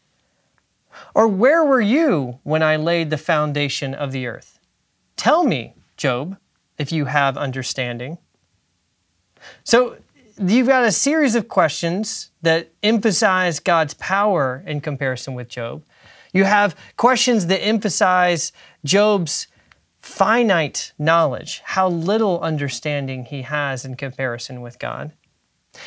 Or 1.14 1.26
where 1.26 1.64
were 1.64 1.80
you 1.80 2.38
when 2.42 2.62
I 2.62 2.76
laid 2.76 3.10
the 3.10 3.18
foundation 3.18 3.94
of 3.94 4.12
the 4.12 4.26
earth? 4.26 4.58
Tell 5.22 5.44
me, 5.44 5.74
Job, 5.96 6.36
if 6.78 6.90
you 6.90 7.04
have 7.04 7.38
understanding. 7.38 8.18
So 9.62 9.98
you've 10.36 10.66
got 10.66 10.82
a 10.82 10.90
series 10.90 11.36
of 11.36 11.46
questions 11.46 12.32
that 12.42 12.72
emphasize 12.82 13.60
God's 13.60 13.94
power 13.94 14.64
in 14.66 14.80
comparison 14.80 15.34
with 15.34 15.48
Job. 15.48 15.84
You 16.32 16.42
have 16.42 16.74
questions 16.96 17.46
that 17.46 17.64
emphasize 17.64 18.50
Job's 18.84 19.46
finite 20.00 20.92
knowledge, 20.98 21.60
how 21.66 21.88
little 21.88 22.40
understanding 22.40 23.24
he 23.24 23.42
has 23.42 23.84
in 23.84 23.94
comparison 23.94 24.60
with 24.60 24.80
God. 24.80 25.12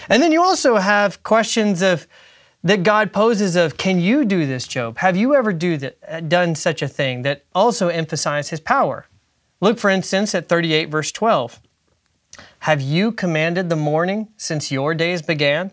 And 0.07 0.23
then 0.23 0.31
you 0.31 0.41
also 0.41 0.77
have 0.77 1.23
questions 1.23 1.81
of 1.81 2.07
that 2.63 2.83
God 2.83 3.11
poses 3.11 3.57
of, 3.57 3.75
can 3.75 3.99
you 3.99 4.23
do 4.23 4.45
this, 4.45 4.65
Job? 4.65 4.97
Have 4.99 5.17
you 5.17 5.35
ever 5.35 5.51
do 5.51 5.75
that, 5.75 6.29
done 6.29 6.55
such 6.55 6.81
a 6.81 6.87
thing 6.87 7.23
that 7.23 7.43
also 7.53 7.89
emphasize 7.89 8.49
his 8.49 8.61
power? 8.61 9.07
Look, 9.62 9.79
for 9.79 9.89
instance, 9.89 10.35
at 10.35 10.50
38, 10.50 10.89
verse 10.89 11.12
12. 11.12 11.62
Have 12.59 12.81
you 12.81 13.12
commanded 13.12 13.69
the 13.69 13.75
morning 13.75 14.29
since 14.38 14.71
your 14.71 14.93
days 14.93 15.21
began 15.21 15.71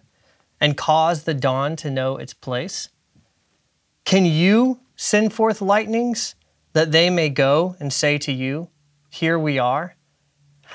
and 0.60 0.76
caused 0.76 1.26
the 1.26 1.34
dawn 1.34 1.74
to 1.76 1.90
know 1.90 2.16
its 2.16 2.34
place? 2.34 2.88
Can 4.04 4.24
you 4.24 4.80
send 4.94 5.32
forth 5.32 5.60
lightnings 5.60 6.34
that 6.72 6.92
they 6.92 7.10
may 7.10 7.28
go 7.28 7.76
and 7.80 7.92
say 7.92 8.18
to 8.18 8.32
you, 8.32 8.68
Here 9.10 9.38
we 9.38 9.58
are? 9.58 9.96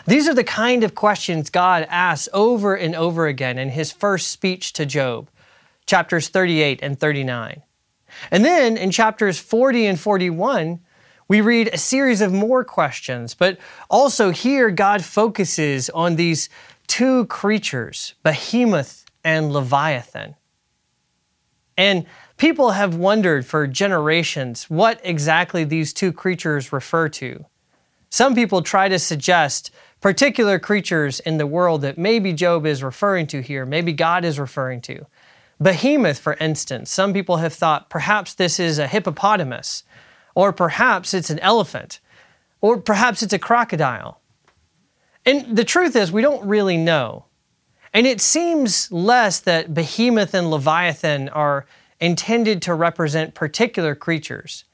These 0.06 0.28
are 0.28 0.34
the 0.34 0.44
kind 0.44 0.84
of 0.84 0.94
questions 0.94 1.50
God 1.50 1.88
asks 1.90 2.30
over 2.34 2.76
and 2.76 2.96
over 2.96 3.28
again 3.28 3.58
in 3.58 3.70
his 3.70 3.92
first 3.92 4.30
speech 4.30 4.74
to 4.74 4.86
Job 4.86 5.30
chapters 5.88 6.28
38 6.28 6.80
and 6.84 7.00
39. 7.00 7.64
And 8.30 8.46
then 8.46 8.78
in 8.78 8.92
chapters 8.92 9.40
40 9.40 9.88
and 9.88 10.00
41, 10.00 10.82
we 11.28 11.42
read 11.42 11.70
a 11.74 11.78
series 11.78 12.22
of 12.22 12.32
more 12.32 12.64
questions, 12.64 13.34
but 13.34 13.58
also 13.90 14.32
here 14.32 14.70
God 14.72 15.04
focuses 15.04 15.90
on 15.90 16.16
these 16.16 16.50
two 16.88 17.26
creatures, 17.26 18.16
Behemoth 18.24 19.06
and 19.24 19.52
Leviathan. 19.52 20.36
And 21.78 22.06
people 22.38 22.72
have 22.72 22.96
wondered 22.96 23.46
for 23.46 23.68
generations 23.68 24.70
what 24.70 25.00
exactly 25.04 25.64
these 25.64 25.94
two 25.94 26.12
creatures 26.12 26.72
refer 26.72 27.10
to. 27.10 27.46
Some 28.10 28.34
people 28.34 28.62
try 28.62 28.88
to 28.88 28.98
suggest 28.98 29.72
particular 30.00 30.60
creatures 30.60 31.20
in 31.20 31.38
the 31.38 31.48
world 31.48 31.82
that 31.82 31.98
maybe 31.98 32.32
Job 32.34 32.66
is 32.66 32.84
referring 32.84 33.28
to 33.28 33.42
here, 33.42 33.66
maybe 33.66 33.94
God 33.94 34.24
is 34.24 34.40
referring 34.40 34.82
to. 34.82 35.06
Behemoth, 35.60 36.20
for 36.20 36.36
instance, 36.36 36.92
some 36.92 37.14
people 37.14 37.38
have 37.38 37.54
thought 37.54 37.90
perhaps 37.90 38.34
this 38.34 38.60
is 38.60 38.78
a 38.78 38.88
hippopotamus, 38.88 39.84
or 40.38 40.54
perhaps 40.54 41.16
it's 41.16 41.32
an 41.32 41.40
elephant, 41.40 42.00
or 42.62 42.80
perhaps 42.80 43.24
it's 43.24 43.34
a 43.34 43.40
crocodile. 43.40 44.22
And 45.26 45.58
the 45.58 45.64
truth 45.64 45.96
is, 45.96 46.12
we 46.12 46.22
don't 46.22 46.48
really 46.48 46.78
know. 46.78 47.26
And 47.92 48.06
it 48.06 48.22
seems 48.22 48.92
less 48.92 49.40
that 49.40 49.74
Behemoth 49.74 50.36
and 50.36 50.52
Leviathan 50.52 51.30
are 51.30 51.66
intended 52.00 52.62
to 52.62 52.76
represent 52.76 53.34
particular 53.34 53.96
creatures, 53.96 54.66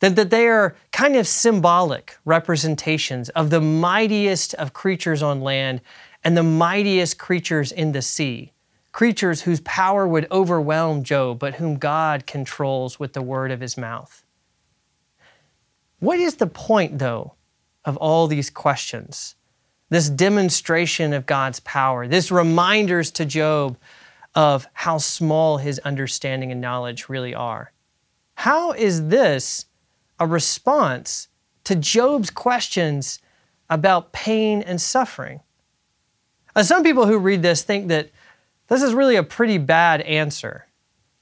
than 0.00 0.16
that 0.16 0.30
they 0.30 0.48
are 0.48 0.74
kind 0.90 1.14
of 1.14 1.28
symbolic 1.28 2.18
representations 2.24 3.28
of 3.28 3.50
the 3.50 3.60
mightiest 3.60 4.54
of 4.54 4.72
creatures 4.72 5.22
on 5.22 5.40
land 5.40 5.82
and 6.24 6.36
the 6.36 6.42
mightiest 6.42 7.16
creatures 7.16 7.70
in 7.70 7.92
the 7.92 8.02
sea 8.02 8.52
creatures 8.90 9.42
whose 9.42 9.60
power 9.60 10.08
would 10.08 10.26
overwhelm 10.32 11.04
Job, 11.04 11.38
but 11.38 11.56
whom 11.56 11.76
God 11.76 12.26
controls 12.26 12.98
with 12.98 13.12
the 13.12 13.20
word 13.20 13.52
of 13.52 13.60
his 13.60 13.76
mouth. 13.76 14.25
What 15.98 16.18
is 16.18 16.36
the 16.36 16.46
point, 16.46 16.98
though, 16.98 17.34
of 17.84 17.96
all 17.96 18.26
these 18.26 18.50
questions? 18.50 19.34
This 19.88 20.10
demonstration 20.10 21.12
of 21.12 21.26
God's 21.26 21.60
power, 21.60 22.06
this 22.06 22.30
reminders 22.30 23.10
to 23.12 23.24
Job 23.24 23.78
of 24.34 24.66
how 24.74 24.98
small 24.98 25.56
his 25.56 25.78
understanding 25.80 26.52
and 26.52 26.60
knowledge 26.60 27.08
really 27.08 27.34
are. 27.34 27.72
How 28.34 28.72
is 28.72 29.08
this 29.08 29.66
a 30.20 30.26
response 30.26 31.28
to 31.64 31.74
Job's 31.74 32.30
questions 32.30 33.18
about 33.70 34.12
pain 34.12 34.60
and 34.62 34.80
suffering? 34.80 35.40
Now, 36.54 36.62
some 36.62 36.82
people 36.82 37.06
who 37.06 37.18
read 37.18 37.42
this 37.42 37.62
think 37.62 37.88
that 37.88 38.10
this 38.68 38.82
is 38.82 38.92
really 38.92 39.16
a 39.16 39.22
pretty 39.22 39.58
bad 39.58 40.02
answer. 40.02 40.65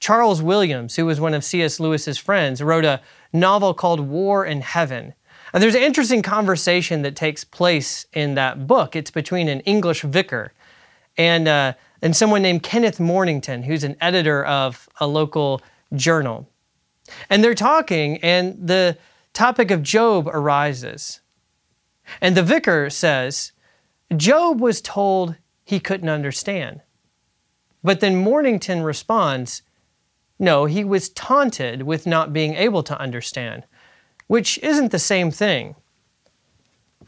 Charles 0.05 0.39
Williams, 0.39 0.95
who 0.95 1.07
was 1.07 1.19
one 1.19 1.33
of 1.33 1.43
C.S. 1.43 1.79
Lewis's 1.79 2.19
friends, 2.19 2.61
wrote 2.61 2.85
a 2.85 3.01
novel 3.33 3.73
called 3.73 3.99
War 3.99 4.45
in 4.45 4.61
Heaven. 4.61 5.15
And 5.51 5.63
there's 5.63 5.73
an 5.73 5.81
interesting 5.81 6.21
conversation 6.21 7.01
that 7.01 7.15
takes 7.15 7.43
place 7.43 8.05
in 8.13 8.35
that 8.35 8.67
book. 8.67 8.95
It's 8.95 9.09
between 9.09 9.49
an 9.49 9.61
English 9.61 10.03
vicar 10.03 10.53
and, 11.17 11.47
uh, 11.47 11.73
and 12.03 12.15
someone 12.15 12.43
named 12.43 12.61
Kenneth 12.61 12.99
Mornington, 12.99 13.63
who's 13.63 13.83
an 13.83 13.95
editor 13.99 14.45
of 14.45 14.87
a 14.99 15.07
local 15.07 15.59
journal. 15.95 16.47
And 17.27 17.43
they're 17.43 17.55
talking, 17.55 18.19
and 18.19 18.55
the 18.67 18.99
topic 19.33 19.71
of 19.71 19.81
Job 19.81 20.27
arises. 20.27 21.21
And 22.21 22.37
the 22.37 22.43
vicar 22.43 22.91
says, 22.91 23.53
Job 24.15 24.61
was 24.61 24.81
told 24.81 25.37
he 25.63 25.79
couldn't 25.79 26.09
understand. 26.09 26.81
But 27.83 28.01
then 28.01 28.15
Mornington 28.15 28.83
responds, 28.83 29.63
no, 30.39 30.65
he 30.65 30.83
was 30.83 31.09
taunted 31.09 31.83
with 31.83 32.05
not 32.05 32.33
being 32.33 32.55
able 32.55 32.83
to 32.83 32.99
understand, 32.99 33.63
which 34.27 34.57
isn't 34.59 34.91
the 34.91 34.99
same 34.99 35.31
thing. 35.31 35.75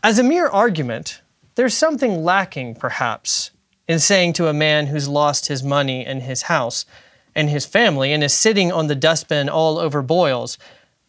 As 0.04 0.20
a 0.20 0.24
mere 0.24 0.48
argument, 0.48 1.22
there's 1.56 1.76
something 1.76 2.24
lacking, 2.24 2.76
perhaps, 2.76 3.52
in 3.88 4.00
saying 4.00 4.34
to 4.34 4.48
a 4.48 4.54
man 4.54 4.88
who's 4.88 5.08
lost 5.08 5.48
his 5.48 5.64
money 5.64 6.06
and 6.06 6.22
his 6.22 6.44
house 6.44 6.86
and 7.36 7.50
his 7.50 7.66
family 7.66 8.14
and 8.14 8.24
is 8.24 8.34
sitting 8.34 8.72
on 8.72 8.88
the 8.88 8.96
dustbin 8.96 9.50
all 9.50 9.78
over 9.78 10.02
boils, 10.02 10.58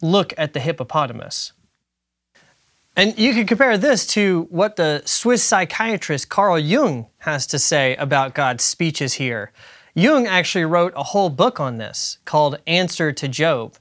look 0.01 0.33
at 0.37 0.53
the 0.53 0.59
hippopotamus. 0.59 1.53
And 2.95 3.17
you 3.17 3.33
can 3.33 3.47
compare 3.47 3.77
this 3.77 4.05
to 4.07 4.47
what 4.49 4.75
the 4.75 5.01
Swiss 5.05 5.43
psychiatrist 5.43 6.29
Carl 6.29 6.59
Jung 6.59 7.07
has 7.19 7.47
to 7.47 7.59
say 7.59 7.95
about 7.95 8.33
God's 8.33 8.63
speeches 8.63 9.13
here. 9.13 9.51
Jung 9.99 10.27
actually 10.27 10.63
wrote 10.63 10.93
a 10.95 11.03
whole 11.03 11.29
book 11.29 11.59
on 11.59 11.77
this 11.77 12.19
called 12.23 12.57
Answer 12.65 13.11
to 13.11 13.27
Job. 13.27 13.75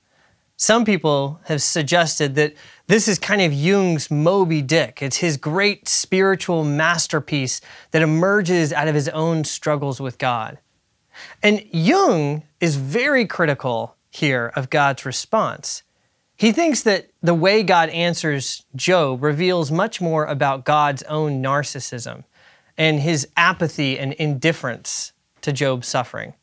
Some 0.56 0.84
people 0.84 1.38
have 1.44 1.62
suggested 1.62 2.34
that 2.34 2.54
this 2.88 3.06
is 3.06 3.20
kind 3.20 3.40
of 3.40 3.52
Jung's 3.52 4.10
Moby 4.10 4.60
Dick. 4.60 5.00
It's 5.00 5.18
his 5.18 5.36
great 5.36 5.86
spiritual 5.86 6.64
masterpiece 6.64 7.60
that 7.92 8.02
emerges 8.02 8.72
out 8.72 8.88
of 8.88 8.96
his 8.96 9.08
own 9.10 9.44
struggles 9.44 10.00
with 10.00 10.18
God. 10.18 10.58
And 11.40 11.64
Jung 11.70 12.42
is 12.58 12.74
very 12.74 13.24
critical 13.24 13.94
here 14.10 14.52
of 14.56 14.70
God's 14.70 15.06
response. 15.06 15.84
He 16.34 16.50
thinks 16.50 16.82
that 16.82 17.10
the 17.22 17.34
way 17.34 17.62
God 17.62 17.90
answers 17.90 18.64
Job 18.74 19.22
reveals 19.22 19.70
much 19.70 20.00
more 20.00 20.26
about 20.26 20.64
God's 20.64 21.04
own 21.04 21.40
narcissism 21.40 22.24
and 22.76 22.98
his 22.98 23.28
apathy 23.36 23.96
and 23.96 24.14
indifference 24.14 25.12
to 25.42 25.52
Job's 25.52 25.88
suffering. 25.88 26.34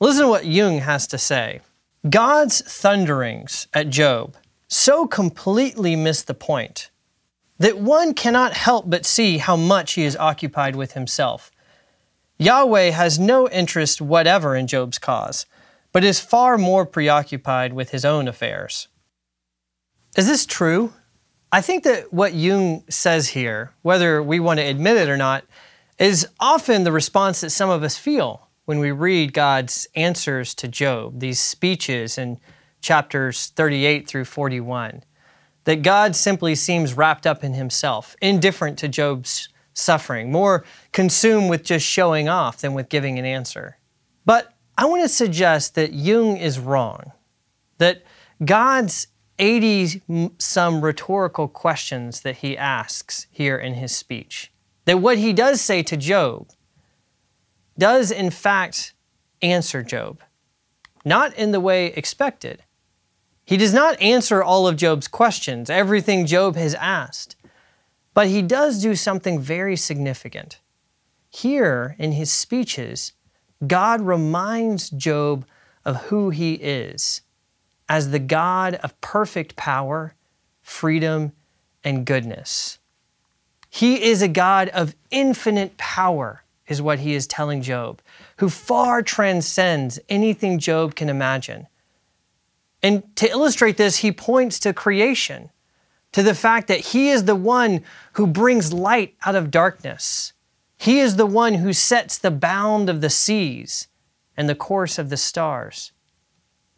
Listen 0.00 0.22
to 0.22 0.28
what 0.28 0.46
Jung 0.46 0.78
has 0.78 1.06
to 1.08 1.18
say. 1.18 1.60
God's 2.08 2.60
thunderings 2.60 3.66
at 3.72 3.90
Job 3.90 4.36
so 4.68 5.06
completely 5.06 5.96
miss 5.96 6.22
the 6.22 6.34
point 6.34 6.90
that 7.58 7.78
one 7.78 8.12
cannot 8.12 8.52
help 8.52 8.88
but 8.88 9.06
see 9.06 9.38
how 9.38 9.56
much 9.56 9.94
he 9.94 10.04
is 10.04 10.16
occupied 10.16 10.76
with 10.76 10.92
himself. 10.92 11.50
Yahweh 12.38 12.90
has 12.90 13.18
no 13.18 13.48
interest 13.48 14.00
whatever 14.00 14.54
in 14.54 14.66
Job's 14.66 14.98
cause, 14.98 15.46
but 15.92 16.04
is 16.04 16.20
far 16.20 16.58
more 16.58 16.84
preoccupied 16.84 17.72
with 17.72 17.90
his 17.90 18.04
own 18.04 18.28
affairs. 18.28 18.88
Is 20.16 20.26
this 20.26 20.44
true? 20.44 20.92
I 21.50 21.62
think 21.62 21.84
that 21.84 22.12
what 22.12 22.34
Jung 22.34 22.84
says 22.90 23.28
here, 23.28 23.72
whether 23.82 24.22
we 24.22 24.40
want 24.40 24.58
to 24.60 24.66
admit 24.66 24.98
it 24.98 25.08
or 25.08 25.16
not, 25.16 25.44
is 25.98 26.28
often 26.38 26.84
the 26.84 26.92
response 26.92 27.40
that 27.40 27.50
some 27.50 27.70
of 27.70 27.82
us 27.82 27.96
feel 27.96 28.48
when 28.66 28.78
we 28.78 28.90
read 28.90 29.32
God's 29.32 29.86
answers 29.94 30.54
to 30.56 30.68
Job, 30.68 31.20
these 31.20 31.40
speeches 31.40 32.18
in 32.18 32.38
chapters 32.80 33.46
38 33.48 34.06
through 34.06 34.24
41. 34.24 35.04
That 35.64 35.82
God 35.82 36.14
simply 36.14 36.54
seems 36.54 36.94
wrapped 36.94 37.26
up 37.26 37.42
in 37.42 37.54
himself, 37.54 38.14
indifferent 38.20 38.78
to 38.78 38.88
Job's 38.88 39.48
suffering, 39.72 40.30
more 40.30 40.64
consumed 40.92 41.50
with 41.50 41.64
just 41.64 41.86
showing 41.86 42.28
off 42.28 42.58
than 42.58 42.74
with 42.74 42.88
giving 42.88 43.18
an 43.18 43.24
answer. 43.24 43.78
But 44.24 44.54
I 44.78 44.84
want 44.86 45.02
to 45.02 45.08
suggest 45.08 45.74
that 45.74 45.92
Jung 45.92 46.36
is 46.36 46.58
wrong, 46.58 47.12
that 47.78 48.02
God's 48.44 49.08
80 49.38 50.02
some 50.38 50.80
rhetorical 50.82 51.48
questions 51.48 52.20
that 52.20 52.36
he 52.38 52.56
asks 52.56 53.26
here 53.30 53.56
in 53.56 53.74
his 53.74 53.94
speech. 53.94 54.50
That 54.86 55.00
what 55.00 55.18
he 55.18 55.32
does 55.32 55.60
say 55.60 55.82
to 55.84 55.96
Job 55.96 56.48
does, 57.78 58.10
in 58.10 58.30
fact, 58.30 58.94
answer 59.42 59.82
Job, 59.82 60.22
not 61.04 61.34
in 61.34 61.52
the 61.52 61.60
way 61.60 61.86
expected. 61.88 62.62
He 63.44 63.56
does 63.56 63.74
not 63.74 64.00
answer 64.00 64.42
all 64.42 64.66
of 64.66 64.76
Job's 64.76 65.06
questions, 65.06 65.70
everything 65.70 66.26
Job 66.26 66.56
has 66.56 66.74
asked, 66.74 67.36
but 68.14 68.28
he 68.28 68.42
does 68.42 68.82
do 68.82 68.96
something 68.96 69.38
very 69.38 69.76
significant. 69.76 70.60
Here 71.28 71.94
in 71.98 72.12
his 72.12 72.32
speeches, 72.32 73.12
God 73.66 74.00
reminds 74.00 74.90
Job 74.90 75.46
of 75.84 75.96
who 76.06 76.30
he 76.30 76.54
is 76.54 77.22
as 77.88 78.10
the 78.10 78.18
God 78.18 78.74
of 78.76 79.00
perfect 79.00 79.54
power, 79.54 80.14
freedom, 80.62 81.32
and 81.84 82.04
goodness. 82.04 82.78
He 83.76 84.04
is 84.04 84.22
a 84.22 84.28
God 84.28 84.70
of 84.70 84.96
infinite 85.10 85.76
power, 85.76 86.42
is 86.66 86.80
what 86.80 87.00
he 87.00 87.12
is 87.12 87.26
telling 87.26 87.60
Job, 87.60 88.00
who 88.38 88.48
far 88.48 89.02
transcends 89.02 90.00
anything 90.08 90.58
Job 90.58 90.94
can 90.94 91.10
imagine. 91.10 91.66
And 92.82 93.14
to 93.16 93.28
illustrate 93.28 93.76
this, 93.76 93.98
he 93.98 94.12
points 94.12 94.58
to 94.60 94.72
creation, 94.72 95.50
to 96.12 96.22
the 96.22 96.34
fact 96.34 96.68
that 96.68 96.80
he 96.80 97.10
is 97.10 97.24
the 97.24 97.36
one 97.36 97.82
who 98.14 98.26
brings 98.26 98.72
light 98.72 99.14
out 99.26 99.34
of 99.34 99.50
darkness. 99.50 100.32
He 100.78 100.98
is 101.00 101.16
the 101.16 101.26
one 101.26 101.52
who 101.56 101.74
sets 101.74 102.16
the 102.16 102.30
bound 102.30 102.88
of 102.88 103.02
the 103.02 103.10
seas 103.10 103.88
and 104.38 104.48
the 104.48 104.54
course 104.54 104.98
of 104.98 105.10
the 105.10 105.18
stars. 105.18 105.92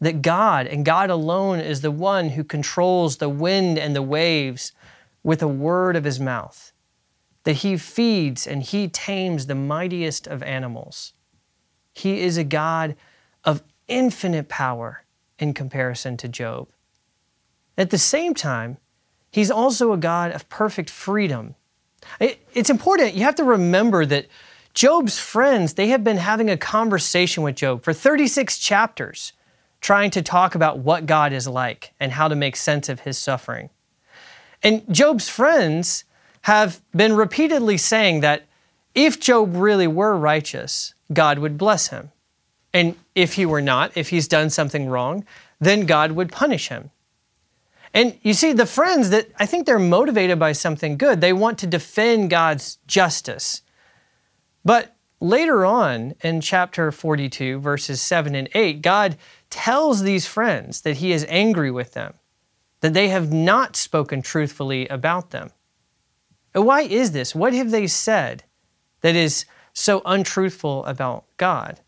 That 0.01 0.21
God 0.21 0.67
and 0.67 0.83
God 0.83 1.09
alone 1.09 1.61
is 1.61 1.79
the 1.79 1.91
one 1.91 2.31
who 2.31 2.43
controls 2.43 3.15
the 3.15 3.29
wind 3.29 3.79
and 3.79 3.95
the 3.95 4.01
waves 4.01 4.73
with 5.23 5.41
a 5.41 5.47
word 5.47 5.95
of 5.95 6.03
his 6.03 6.19
mouth. 6.19 6.68
That 7.49 7.55
he 7.55 7.77
feeds 7.77 8.45
and 8.45 8.61
he 8.61 8.87
tames 8.87 9.47
the 9.47 9.55
mightiest 9.55 10.27
of 10.27 10.43
animals. 10.43 11.13
He 11.93 12.21
is 12.21 12.37
a 12.37 12.43
God 12.43 12.95
of 13.43 13.63
infinite 13.87 14.49
power 14.49 15.03
in 15.39 15.55
comparison 15.55 16.15
to 16.17 16.27
Job. 16.27 16.67
At 17.75 17.89
the 17.89 17.97
same 17.97 18.35
time, 18.35 18.77
he's 19.31 19.49
also 19.49 19.91
a 19.93 19.97
God 19.97 20.31
of 20.31 20.47
perfect 20.47 20.91
freedom. 20.91 21.55
It's 22.19 22.69
important, 22.69 23.15
you 23.15 23.23
have 23.23 23.33
to 23.37 23.43
remember 23.43 24.05
that 24.05 24.27
Job's 24.75 25.17
friends, 25.17 25.73
they 25.73 25.87
have 25.87 26.03
been 26.03 26.17
having 26.17 26.51
a 26.51 26.55
conversation 26.55 27.41
with 27.41 27.55
Job 27.55 27.81
for 27.81 27.93
36 27.93 28.59
chapters, 28.59 29.33
trying 29.81 30.11
to 30.11 30.21
talk 30.21 30.53
about 30.53 30.77
what 30.77 31.07
God 31.07 31.33
is 31.33 31.47
like 31.47 31.95
and 31.99 32.11
how 32.11 32.27
to 32.27 32.35
make 32.35 32.55
sense 32.55 32.89
of 32.89 32.99
his 32.99 33.17
suffering. 33.17 33.71
And 34.61 34.83
Job's 34.93 35.29
friends 35.29 36.03
have 36.41 36.81
been 36.95 37.15
repeatedly 37.15 37.77
saying 37.77 38.21
that 38.21 38.45
if 38.95 39.19
Job 39.19 39.55
really 39.55 39.87
were 39.87 40.17
righteous, 40.17 40.93
God 41.11 41.39
would 41.39 41.57
bless 41.57 41.87
him. 41.87 42.11
And 42.73 42.95
if 43.15 43.33
he 43.33 43.45
were 43.45 43.61
not, 43.61 43.95
if 43.95 44.09
he's 44.09 44.27
done 44.27 44.49
something 44.49 44.87
wrong, 44.87 45.25
then 45.59 45.85
God 45.85 46.11
would 46.13 46.31
punish 46.31 46.69
him. 46.69 46.91
And 47.93 48.17
you 48.21 48.33
see, 48.33 48.53
the 48.53 48.67
friends 48.67 49.09
that 49.09 49.29
I 49.39 49.45
think 49.45 49.65
they're 49.65 49.79
motivated 49.79 50.37
by 50.37 50.51
something 50.51 50.97
good, 50.97 51.21
they 51.21 51.33
want 51.33 51.57
to 51.59 51.67
defend 51.67 52.29
God's 52.29 52.77
justice. 52.85 53.63
But 54.63 54.95
later 55.19 55.65
on 55.65 56.13
in 56.21 56.41
chapter 56.41 56.91
42, 56.91 57.59
verses 57.59 58.01
7 58.01 58.35
and 58.35 58.47
8, 58.53 58.81
God 58.83 59.17
tells 59.49 60.03
these 60.03 60.27
friends 60.27 60.81
that 60.81 60.97
he 60.97 61.11
is 61.11 61.25
angry 61.29 61.71
with 61.71 61.93
them, 61.93 62.13
that 62.81 62.93
they 62.93 63.09
have 63.09 63.33
not 63.33 63.75
spoken 63.75 64.21
truthfully 64.21 64.87
about 64.87 65.31
them. 65.31 65.49
And 66.53 66.65
why 66.65 66.81
is 66.81 67.11
this? 67.11 67.35
What 67.35 67.53
have 67.53 67.71
they 67.71 67.87
said 67.87 68.43
that 69.01 69.15
is 69.15 69.45
so 69.73 70.01
untruthful 70.05 70.85
about 70.85 71.25
God? 71.37 71.79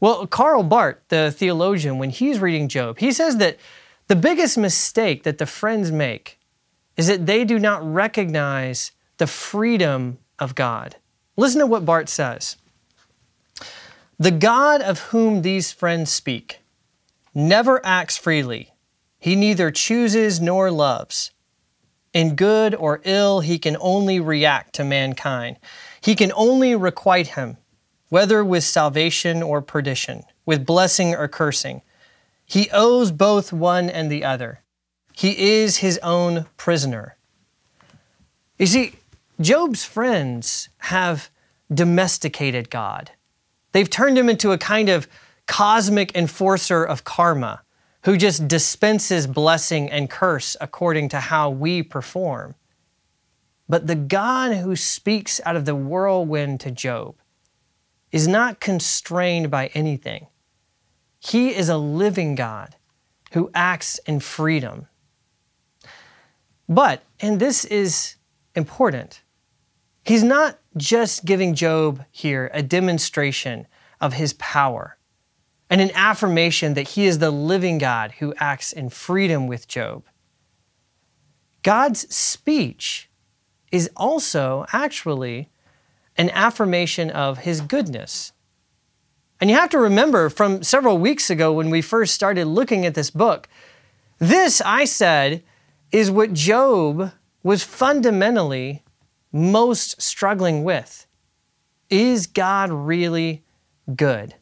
Well, 0.00 0.26
Karl 0.26 0.62
Barth, 0.62 0.98
the 1.08 1.30
theologian, 1.30 1.98
when 1.98 2.10
he's 2.10 2.40
reading 2.40 2.68
Job, 2.68 2.98
he 2.98 3.12
says 3.12 3.36
that 3.38 3.58
the 4.08 4.16
biggest 4.16 4.58
mistake 4.58 5.22
that 5.22 5.38
the 5.38 5.46
friends 5.46 5.92
make 5.92 6.38
is 6.96 7.06
that 7.06 7.26
they 7.26 7.44
do 7.44 7.58
not 7.58 7.82
recognize 7.82 8.92
the 9.18 9.26
freedom 9.26 10.18
of 10.38 10.54
God. 10.54 10.96
Listen 11.36 11.60
to 11.60 11.66
what 11.66 11.84
Barth 11.84 12.08
says. 12.08 12.56
The 14.18 14.30
God 14.30 14.82
of 14.82 14.98
whom 14.98 15.42
these 15.42 15.72
friends 15.72 16.10
speak 16.10 16.60
never 17.34 17.80
acts 17.86 18.18
freely. 18.18 18.72
He 19.18 19.36
neither 19.36 19.70
chooses 19.70 20.40
nor 20.40 20.70
loves. 20.70 21.30
In 22.12 22.34
good 22.34 22.74
or 22.74 23.00
ill, 23.04 23.40
he 23.40 23.58
can 23.58 23.76
only 23.80 24.18
react 24.18 24.74
to 24.74 24.84
mankind. 24.84 25.58
He 26.00 26.14
can 26.14 26.32
only 26.34 26.74
requite 26.74 27.28
him 27.28 27.56
whether 28.10 28.44
with 28.44 28.64
salvation 28.64 29.42
or 29.42 29.62
perdition, 29.62 30.24
with 30.44 30.66
blessing 30.66 31.14
or 31.14 31.28
cursing. 31.28 31.80
He 32.44 32.68
owes 32.72 33.12
both 33.12 33.52
one 33.52 33.88
and 33.88 34.10
the 34.10 34.24
other. 34.24 34.60
He 35.12 35.38
is 35.60 35.78
his 35.78 35.98
own 36.02 36.46
prisoner. 36.56 37.16
You 38.58 38.66
see, 38.66 38.94
Job's 39.40 39.84
friends 39.84 40.68
have 40.78 41.30
domesticated 41.72 42.68
God. 42.68 43.12
They've 43.72 43.88
turned 43.88 44.18
him 44.18 44.28
into 44.28 44.50
a 44.50 44.58
kind 44.58 44.88
of 44.88 45.06
cosmic 45.46 46.14
enforcer 46.16 46.84
of 46.84 47.04
karma 47.04 47.62
who 48.04 48.16
just 48.16 48.48
dispenses 48.48 49.26
blessing 49.26 49.90
and 49.90 50.08
curse 50.08 50.56
according 50.60 51.08
to 51.10 51.20
how 51.20 51.50
we 51.50 51.82
perform. 51.82 52.54
But 53.68 53.86
the 53.86 53.94
God 53.94 54.56
who 54.56 54.74
speaks 54.74 55.40
out 55.44 55.56
of 55.56 55.64
the 55.64 55.74
whirlwind 55.74 56.60
to 56.60 56.70
Job, 56.70 57.16
is 58.12 58.26
not 58.26 58.60
constrained 58.60 59.50
by 59.50 59.68
anything. 59.68 60.26
He 61.18 61.54
is 61.54 61.68
a 61.68 61.76
living 61.76 62.34
God 62.34 62.76
who 63.32 63.50
acts 63.54 63.98
in 64.00 64.20
freedom. 64.20 64.86
But, 66.68 67.02
and 67.20 67.38
this 67.38 67.64
is 67.64 68.16
important, 68.54 69.22
he's 70.04 70.22
not 70.22 70.58
just 70.76 71.24
giving 71.24 71.54
Job 71.54 72.04
here 72.10 72.50
a 72.52 72.62
demonstration 72.62 73.66
of 74.00 74.14
his 74.14 74.32
power 74.34 74.96
and 75.70 75.80
an 75.80 75.92
affirmation 75.94 76.74
that 76.74 76.88
he 76.88 77.06
is 77.06 77.20
the 77.20 77.30
living 77.30 77.78
God 77.78 78.12
who 78.18 78.34
acts 78.38 78.72
in 78.72 78.90
freedom 78.90 79.46
with 79.46 79.68
Job. 79.68 80.02
God's 81.62 82.12
speech 82.14 83.08
is 83.70 83.88
also 83.96 84.66
actually 84.72 85.48
an 86.16 86.28
affirmation 86.30 87.08
of 87.10 87.38
his 87.38 87.60
goodness. 87.60 88.32
And 89.40 89.48
you 89.48 89.56
have 89.56 89.70
to 89.70 89.78
remember 89.78 90.28
from 90.28 90.64
several 90.64 90.98
weeks 90.98 91.30
ago 91.30 91.52
when 91.52 91.70
we 91.70 91.80
first 91.80 92.14
started 92.14 92.46
looking 92.46 92.84
at 92.84 92.94
this 92.94 93.10
book, 93.10 93.48
this, 94.18 94.60
I 94.60 94.84
said, 94.84 95.42
is 95.92 96.10
what 96.10 96.32
Job 96.32 97.12
was 97.42 97.62
fundamentally 97.62 98.82
most 99.32 100.02
struggling 100.02 100.64
with. 100.64 101.06
Is 101.88 102.26
God 102.26 102.70
really 102.70 103.44
good? 103.94 104.34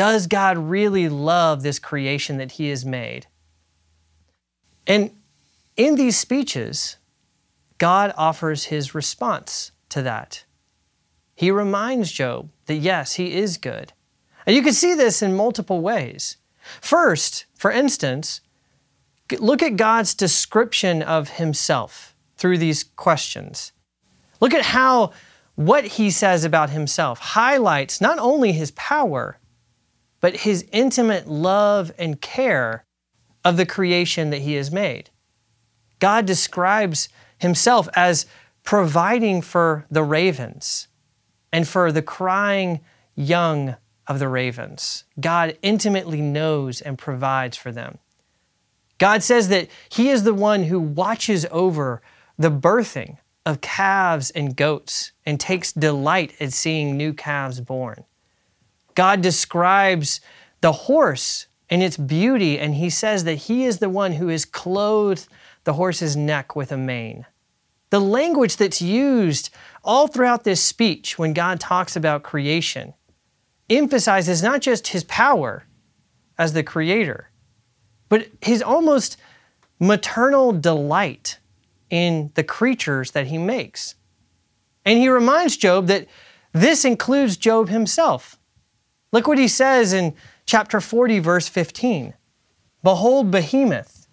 Does 0.00 0.28
God 0.28 0.56
really 0.56 1.10
love 1.10 1.62
this 1.62 1.78
creation 1.78 2.38
that 2.38 2.52
He 2.52 2.70
has 2.70 2.86
made? 2.86 3.26
And 4.86 5.10
in 5.76 5.96
these 5.96 6.16
speeches, 6.16 6.96
God 7.76 8.14
offers 8.16 8.64
His 8.64 8.94
response 8.94 9.72
to 9.90 10.00
that. 10.00 10.44
He 11.34 11.50
reminds 11.50 12.10
Job 12.10 12.48
that 12.64 12.76
yes, 12.76 13.12
he 13.12 13.34
is 13.34 13.58
good. 13.58 13.92
And 14.46 14.56
you 14.56 14.62
can 14.62 14.72
see 14.72 14.94
this 14.94 15.20
in 15.20 15.36
multiple 15.36 15.82
ways. 15.82 16.38
First, 16.80 17.44
for 17.54 17.70
instance, 17.70 18.40
look 19.38 19.62
at 19.62 19.76
God's 19.76 20.14
description 20.14 21.02
of 21.02 21.28
himself 21.28 22.16
through 22.38 22.56
these 22.56 22.84
questions. 22.84 23.72
Look 24.40 24.54
at 24.54 24.64
how 24.64 25.12
what 25.56 25.84
he 25.84 26.10
says 26.10 26.42
about 26.42 26.70
himself 26.70 27.18
highlights 27.18 28.00
not 28.00 28.18
only 28.18 28.52
his 28.52 28.70
power, 28.70 29.36
but 30.20 30.38
his 30.38 30.64
intimate 30.72 31.28
love 31.28 31.92
and 31.98 32.20
care 32.20 32.84
of 33.44 33.56
the 33.56 33.66
creation 33.66 34.30
that 34.30 34.42
he 34.42 34.54
has 34.54 34.70
made. 34.70 35.10
God 35.98 36.26
describes 36.26 37.08
himself 37.38 37.88
as 37.94 38.26
providing 38.62 39.42
for 39.42 39.86
the 39.90 40.02
ravens, 40.02 40.88
and 41.52 41.66
for 41.66 41.90
the 41.90 42.02
crying 42.02 42.80
young 43.14 43.76
of 44.06 44.18
the 44.18 44.28
ravens. 44.28 45.04
God 45.18 45.56
intimately 45.62 46.20
knows 46.20 46.80
and 46.80 46.98
provides 46.98 47.56
for 47.56 47.72
them. 47.72 47.98
God 48.98 49.22
says 49.22 49.48
that 49.48 49.68
He 49.88 50.10
is 50.10 50.24
the 50.24 50.34
one 50.34 50.64
who 50.64 50.78
watches 50.78 51.46
over 51.50 52.02
the 52.38 52.50
birthing 52.50 53.18
of 53.46 53.60
calves 53.60 54.30
and 54.30 54.54
goats 54.54 55.12
and 55.24 55.40
takes 55.40 55.72
delight 55.72 56.34
at 56.40 56.52
seeing 56.52 56.96
new 56.96 57.12
calves 57.12 57.60
born. 57.60 58.04
God 58.94 59.20
describes 59.20 60.20
the 60.60 60.72
horse 60.72 61.46
and 61.68 61.82
its 61.82 61.96
beauty, 61.96 62.58
and 62.58 62.74
He 62.74 62.90
says 62.90 63.24
that 63.24 63.34
He 63.34 63.64
is 63.64 63.78
the 63.78 63.88
one 63.88 64.12
who 64.12 64.28
has 64.28 64.44
clothed 64.44 65.28
the 65.64 65.74
horse's 65.74 66.16
neck 66.16 66.56
with 66.56 66.72
a 66.72 66.76
mane. 66.76 67.26
The 67.90 68.00
language 68.00 68.56
that's 68.56 68.80
used 68.80 69.50
all 69.82 70.06
throughout 70.06 70.44
this 70.44 70.62
speech 70.62 71.18
when 71.18 71.32
God 71.32 71.60
talks 71.60 71.96
about 71.96 72.22
creation 72.22 72.94
emphasizes 73.68 74.42
not 74.42 74.60
just 74.60 74.88
his 74.88 75.04
power 75.04 75.64
as 76.38 76.52
the 76.52 76.62
creator, 76.62 77.30
but 78.08 78.26
his 78.40 78.62
almost 78.62 79.16
maternal 79.78 80.52
delight 80.52 81.38
in 81.88 82.30
the 82.34 82.44
creatures 82.44 83.12
that 83.12 83.28
he 83.28 83.38
makes. 83.38 83.94
And 84.84 84.98
he 84.98 85.08
reminds 85.08 85.56
Job 85.56 85.86
that 85.88 86.06
this 86.52 86.84
includes 86.84 87.36
Job 87.36 87.68
himself. 87.68 88.38
Look 89.12 89.26
what 89.26 89.38
he 89.38 89.48
says 89.48 89.92
in 89.92 90.14
chapter 90.46 90.80
40, 90.80 91.18
verse 91.18 91.48
15 91.48 92.14
Behold, 92.82 93.30
Behemoth, 93.30 94.06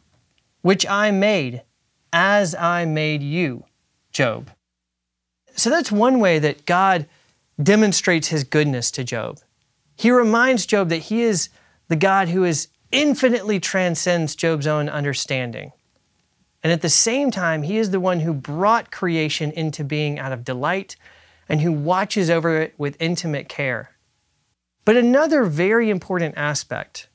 which 0.61 0.85
I 0.87 1.11
made 1.11 1.63
as 2.11 2.55
I 2.55 2.85
made 2.85 3.21
you, 3.21 3.65
Job. 4.11 4.51
So 5.55 5.69
that's 5.69 5.91
one 5.91 6.19
way 6.19 6.39
that 6.39 6.65
God 6.65 7.07
demonstrates 7.61 8.27
his 8.27 8.43
goodness 8.43 8.91
to 8.91 9.03
Job. 9.03 9.39
He 9.95 10.11
reminds 10.11 10.65
Job 10.65 10.89
that 10.89 10.97
he 10.97 11.21
is 11.21 11.49
the 11.87 11.95
God 11.95 12.29
who 12.29 12.43
is 12.43 12.67
infinitely 12.91 13.59
transcends 13.59 14.35
Job's 14.35 14.67
own 14.67 14.89
understanding. 14.89 15.71
And 16.63 16.71
at 16.71 16.81
the 16.81 16.89
same 16.89 17.31
time, 17.31 17.63
he 17.63 17.77
is 17.77 17.91
the 17.91 17.99
one 17.99 18.19
who 18.19 18.33
brought 18.33 18.91
creation 18.91 19.51
into 19.51 19.83
being 19.83 20.19
out 20.19 20.31
of 20.31 20.43
delight 20.43 20.95
and 21.49 21.61
who 21.61 21.71
watches 21.71 22.29
over 22.29 22.61
it 22.61 22.73
with 22.77 22.97
intimate 22.99 23.47
care. 23.47 23.96
But 24.87 24.95
another 24.95 25.43
very 25.43 25.89
important 25.89 26.35
aspect 26.37 27.09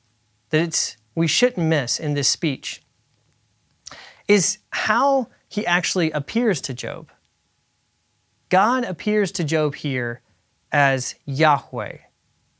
that 0.51 0.61
it's, 0.61 0.95
we 1.15 1.25
shouldn't 1.25 1.67
miss 1.67 1.99
in 1.99 2.13
this 2.13 2.27
speech 2.27 2.83
is 4.27 4.59
how 4.69 5.29
he 5.49 5.65
actually 5.65 6.11
appears 6.11 6.61
to 6.61 6.75
Job. 6.75 7.09
God 8.49 8.83
appears 8.83 9.31
to 9.31 9.43
Job 9.43 9.73
here 9.73 10.21
as 10.71 11.15
Yahweh. 11.25 11.97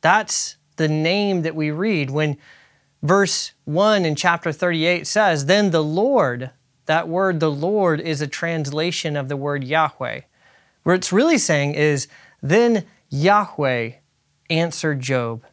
That's 0.02 0.58
the 0.78 0.88
name 0.88 1.44
that 1.44 1.56
we 1.56 1.70
read 1.70 2.10
when 2.10 2.40
verse 3.04 3.52
1 3.66 4.06
in 4.06 4.16
chapter 4.16 4.52
38 4.52 5.06
says, 5.06 5.46
Then 5.46 5.70
the 5.70 5.84
Lord, 5.84 6.50
that 6.88 7.08
word, 7.08 7.40
the 7.40 7.52
Lord, 7.52 8.02
is 8.02 8.22
a 8.22 8.28
translation 8.28 9.16
of 9.16 9.30
the 9.30 9.38
word 9.38 9.64
Yahweh. 9.64 10.22
What 10.82 10.96
it's 10.96 11.14
really 11.14 11.38
saying 11.38 11.76
is, 11.76 12.08
Then 12.42 12.88
Yahweh 13.12 13.92
answered 14.54 15.00
Job 15.00 15.44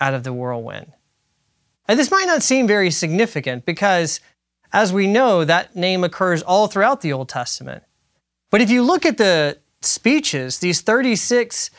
out 0.00 0.14
of 0.14 0.24
the 0.24 0.32
whirlwind. 0.32 0.92
And 1.88 1.98
this 1.98 2.10
might 2.10 2.26
not 2.26 2.42
seem 2.42 2.66
very 2.66 2.90
significant 2.90 3.64
because, 3.64 4.20
as 4.72 4.92
we 4.92 5.06
know, 5.06 5.44
that 5.44 5.76
name 5.76 6.02
occurs 6.02 6.42
all 6.42 6.66
throughout 6.66 7.00
the 7.00 7.12
Old 7.12 7.28
Testament. 7.28 7.84
But 8.50 8.60
if 8.60 8.70
you 8.70 8.82
look 8.82 9.06
at 9.06 9.18
the 9.18 9.58
speeches, 9.80 10.58
these 10.58 10.80
36 10.80 11.70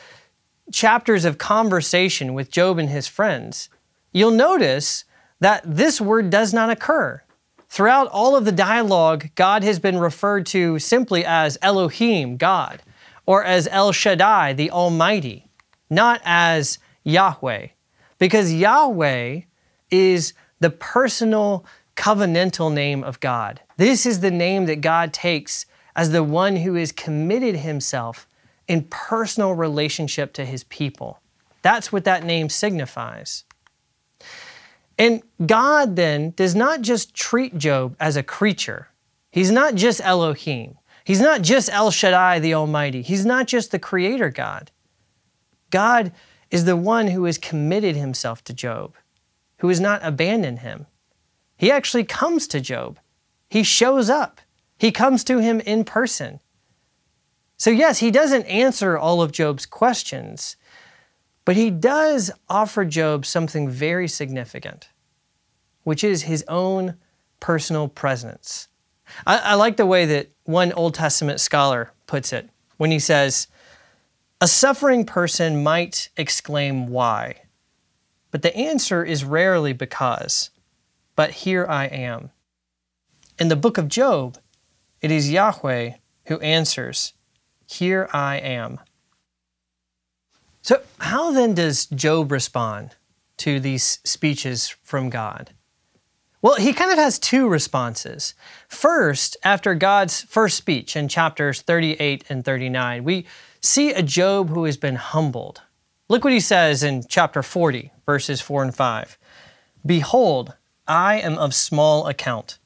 chapters 0.72 1.24
of 1.24 1.38
conversation 1.38 2.34
with 2.34 2.50
Job 2.50 2.78
and 2.78 2.88
his 2.88 3.06
friends, 3.06 3.68
you'll 4.12 4.30
notice 4.30 5.04
that 5.40 5.62
this 5.64 6.00
word 6.00 6.30
does 6.30 6.52
not 6.52 6.70
occur. 6.70 7.22
Throughout 7.68 8.08
all 8.08 8.34
of 8.34 8.44
the 8.44 8.52
dialogue, 8.52 9.28
God 9.34 9.62
has 9.62 9.78
been 9.78 9.98
referred 9.98 10.46
to 10.46 10.78
simply 10.78 11.24
as 11.24 11.58
Elohim, 11.60 12.36
God, 12.38 12.82
or 13.26 13.44
as 13.44 13.68
El 13.68 13.92
Shaddai, 13.92 14.54
the 14.54 14.70
Almighty, 14.70 15.47
not 15.90 16.20
as 16.24 16.78
Yahweh. 17.04 17.68
Because 18.18 18.52
Yahweh 18.52 19.42
is 19.90 20.32
the 20.60 20.70
personal 20.70 21.64
covenantal 21.96 22.72
name 22.72 23.02
of 23.02 23.20
God. 23.20 23.60
This 23.76 24.06
is 24.06 24.20
the 24.20 24.30
name 24.30 24.66
that 24.66 24.80
God 24.80 25.12
takes 25.12 25.66
as 25.96 26.10
the 26.10 26.22
one 26.22 26.56
who 26.56 26.74
has 26.74 26.92
committed 26.92 27.56
himself 27.56 28.26
in 28.68 28.84
personal 28.84 29.52
relationship 29.54 30.32
to 30.34 30.44
his 30.44 30.64
people. 30.64 31.20
That's 31.62 31.92
what 31.92 32.04
that 32.04 32.24
name 32.24 32.48
signifies. 32.48 33.44
And 34.98 35.22
God 35.44 35.96
then 35.96 36.32
does 36.36 36.54
not 36.54 36.82
just 36.82 37.14
treat 37.14 37.56
Job 37.56 37.96
as 37.98 38.16
a 38.16 38.22
creature. 38.22 38.88
He's 39.30 39.50
not 39.50 39.74
just 39.74 40.00
Elohim. 40.00 40.76
He's 41.04 41.20
not 41.20 41.42
just 41.42 41.70
El 41.72 41.90
Shaddai, 41.90 42.38
the 42.38 42.54
Almighty. 42.54 43.02
He's 43.02 43.24
not 43.24 43.46
just 43.46 43.70
the 43.70 43.78
Creator 43.78 44.30
God. 44.30 44.70
God 45.70 46.12
is 46.50 46.64
the 46.64 46.76
one 46.76 47.08
who 47.08 47.24
has 47.24 47.38
committed 47.38 47.96
himself 47.96 48.42
to 48.44 48.52
Job, 48.52 48.94
who 49.58 49.68
has 49.68 49.80
not 49.80 50.00
abandoned 50.02 50.60
him. 50.60 50.86
He 51.56 51.70
actually 51.70 52.04
comes 52.04 52.46
to 52.48 52.60
Job. 52.60 52.98
He 53.50 53.62
shows 53.62 54.08
up. 54.08 54.40
He 54.78 54.92
comes 54.92 55.24
to 55.24 55.38
him 55.38 55.60
in 55.60 55.84
person. 55.84 56.40
So, 57.56 57.70
yes, 57.70 57.98
he 57.98 58.12
doesn't 58.12 58.44
answer 58.44 58.96
all 58.96 59.20
of 59.20 59.32
Job's 59.32 59.66
questions, 59.66 60.56
but 61.44 61.56
he 61.56 61.70
does 61.70 62.30
offer 62.48 62.84
Job 62.84 63.26
something 63.26 63.68
very 63.68 64.06
significant, 64.06 64.88
which 65.82 66.04
is 66.04 66.22
his 66.22 66.44
own 66.46 66.94
personal 67.40 67.88
presence. 67.88 68.68
I, 69.26 69.38
I, 69.38 69.54
like 69.54 69.76
the 69.76 69.86
way 69.86 70.06
that 70.06 70.30
one 70.44 70.72
Old 70.72 70.94
Testament 70.94 71.40
scholar 71.40 71.92
puts 72.06 72.32
it 72.32 72.48
when 72.76 72.90
he 72.90 72.98
says, 72.98 73.48
A 74.40 74.46
suffering 74.46 75.04
person 75.04 75.64
might 75.64 76.10
exclaim, 76.16 76.86
Why? 76.86 77.42
But 78.30 78.42
the 78.42 78.56
answer 78.56 79.04
is 79.04 79.24
rarely 79.24 79.72
because, 79.72 80.50
but 81.16 81.30
here 81.30 81.66
I 81.68 81.86
am. 81.86 82.30
In 83.40 83.48
the 83.48 83.56
book 83.56 83.78
of 83.78 83.88
Job, 83.88 84.38
it 85.00 85.10
is 85.10 85.30
Yahweh 85.30 85.94
who 86.26 86.38
answers, 86.38 87.14
Here 87.66 88.08
I 88.12 88.36
am. 88.36 88.78
So, 90.62 90.82
how 91.00 91.32
then 91.32 91.54
does 91.54 91.86
Job 91.86 92.30
respond 92.30 92.94
to 93.38 93.58
these 93.58 93.98
speeches 94.04 94.68
from 94.82 95.10
God? 95.10 95.50
Well, 96.42 96.54
he 96.54 96.72
kind 96.72 96.92
of 96.92 96.98
has 96.98 97.18
two 97.18 97.48
responses. 97.48 98.34
First, 98.68 99.36
after 99.42 99.74
God's 99.74 100.22
first 100.22 100.56
speech 100.56 100.94
in 100.94 101.08
chapters 101.08 101.62
38 101.62 102.24
and 102.28 102.44
39, 102.44 103.02
we 103.02 103.26
see 103.68 103.92
a 103.92 104.02
Job 104.02 104.48
who 104.48 104.64
has 104.64 104.78
been 104.78 104.96
humbled. 104.96 105.60
Look 106.08 106.24
what 106.24 106.32
he 106.32 106.40
says 106.40 106.82
in 106.82 107.04
chapter 107.06 107.42
40, 107.42 107.92
verses 108.06 108.40
4 108.40 108.62
and 108.62 108.74
5. 108.74 109.18
Behold, 109.84 110.54
I 110.86 111.20
am 111.20 111.36
of 111.36 111.54
small 111.54 112.06
account. 112.06 112.58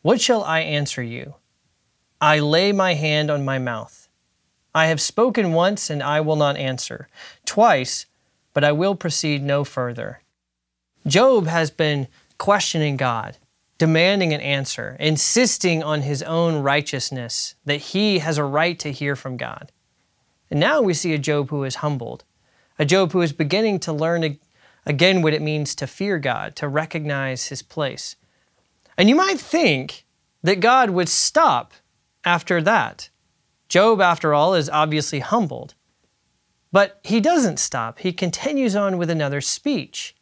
What 0.00 0.22
shall 0.22 0.42
I 0.42 0.60
answer 0.60 1.02
you? 1.02 1.34
I 2.18 2.38
lay 2.38 2.72
my 2.72 2.94
hand 2.94 3.30
on 3.30 3.44
my 3.44 3.58
mouth. 3.58 4.08
I 4.74 4.86
have 4.86 5.02
spoken 5.02 5.52
once, 5.52 5.90
and 5.90 6.02
I 6.02 6.22
will 6.22 6.36
not 6.36 6.56
answer. 6.56 7.08
Twice, 7.44 8.06
but 8.54 8.64
I 8.64 8.72
will 8.72 8.94
proceed 8.94 9.42
no 9.42 9.64
further. 9.64 10.22
Job 11.06 11.46
has 11.46 11.70
been 11.70 12.08
questioning 12.38 12.96
God, 12.96 13.36
demanding 13.76 14.32
an 14.32 14.40
answer, 14.40 14.96
insisting 14.98 15.82
on 15.82 16.00
his 16.00 16.22
own 16.22 16.62
righteousness, 16.62 17.54
that 17.66 17.92
he 17.92 18.20
has 18.20 18.38
a 18.38 18.44
right 18.44 18.78
to 18.78 18.92
hear 18.92 19.14
from 19.14 19.36
God. 19.36 19.70
And 20.52 20.60
now 20.60 20.82
we 20.82 20.92
see 20.92 21.14
a 21.14 21.18
Job 21.18 21.48
who 21.48 21.64
is 21.64 21.76
humbled, 21.76 22.24
a 22.78 22.84
Job 22.84 23.12
who 23.12 23.22
is 23.22 23.32
beginning 23.32 23.80
to 23.80 23.92
learn 23.92 24.38
again 24.84 25.22
what 25.22 25.32
it 25.32 25.40
means 25.40 25.74
to 25.76 25.86
fear 25.86 26.18
God, 26.18 26.56
to 26.56 26.68
recognize 26.68 27.46
his 27.46 27.62
place. 27.62 28.16
And 28.98 29.08
you 29.08 29.14
might 29.14 29.40
think 29.40 30.04
that 30.42 30.60
God 30.60 30.90
would 30.90 31.08
stop 31.08 31.72
after 32.22 32.60
that. 32.60 33.08
Job, 33.70 34.02
after 34.02 34.34
all, 34.34 34.52
is 34.52 34.68
obviously 34.68 35.20
humbled. 35.20 35.72
But 36.70 37.00
he 37.02 37.18
doesn't 37.18 37.58
stop. 37.58 38.00
He 38.00 38.12
continues 38.12 38.76
on 38.76 38.98
with 38.98 39.08
another 39.08 39.40
speech. 39.40 40.14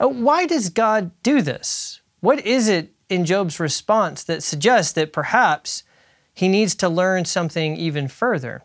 Uh, 0.00 0.08
why 0.08 0.44
does 0.44 0.70
God 0.70 1.12
do 1.22 1.40
this? 1.40 2.00
What 2.18 2.44
is 2.44 2.66
it 2.68 2.94
in 3.08 3.24
Job's 3.24 3.60
response 3.60 4.24
that 4.24 4.42
suggests 4.42 4.92
that 4.94 5.12
perhaps 5.12 5.84
he 6.34 6.48
needs 6.48 6.74
to 6.74 6.88
learn 6.88 7.26
something 7.26 7.76
even 7.76 8.08
further? 8.08 8.64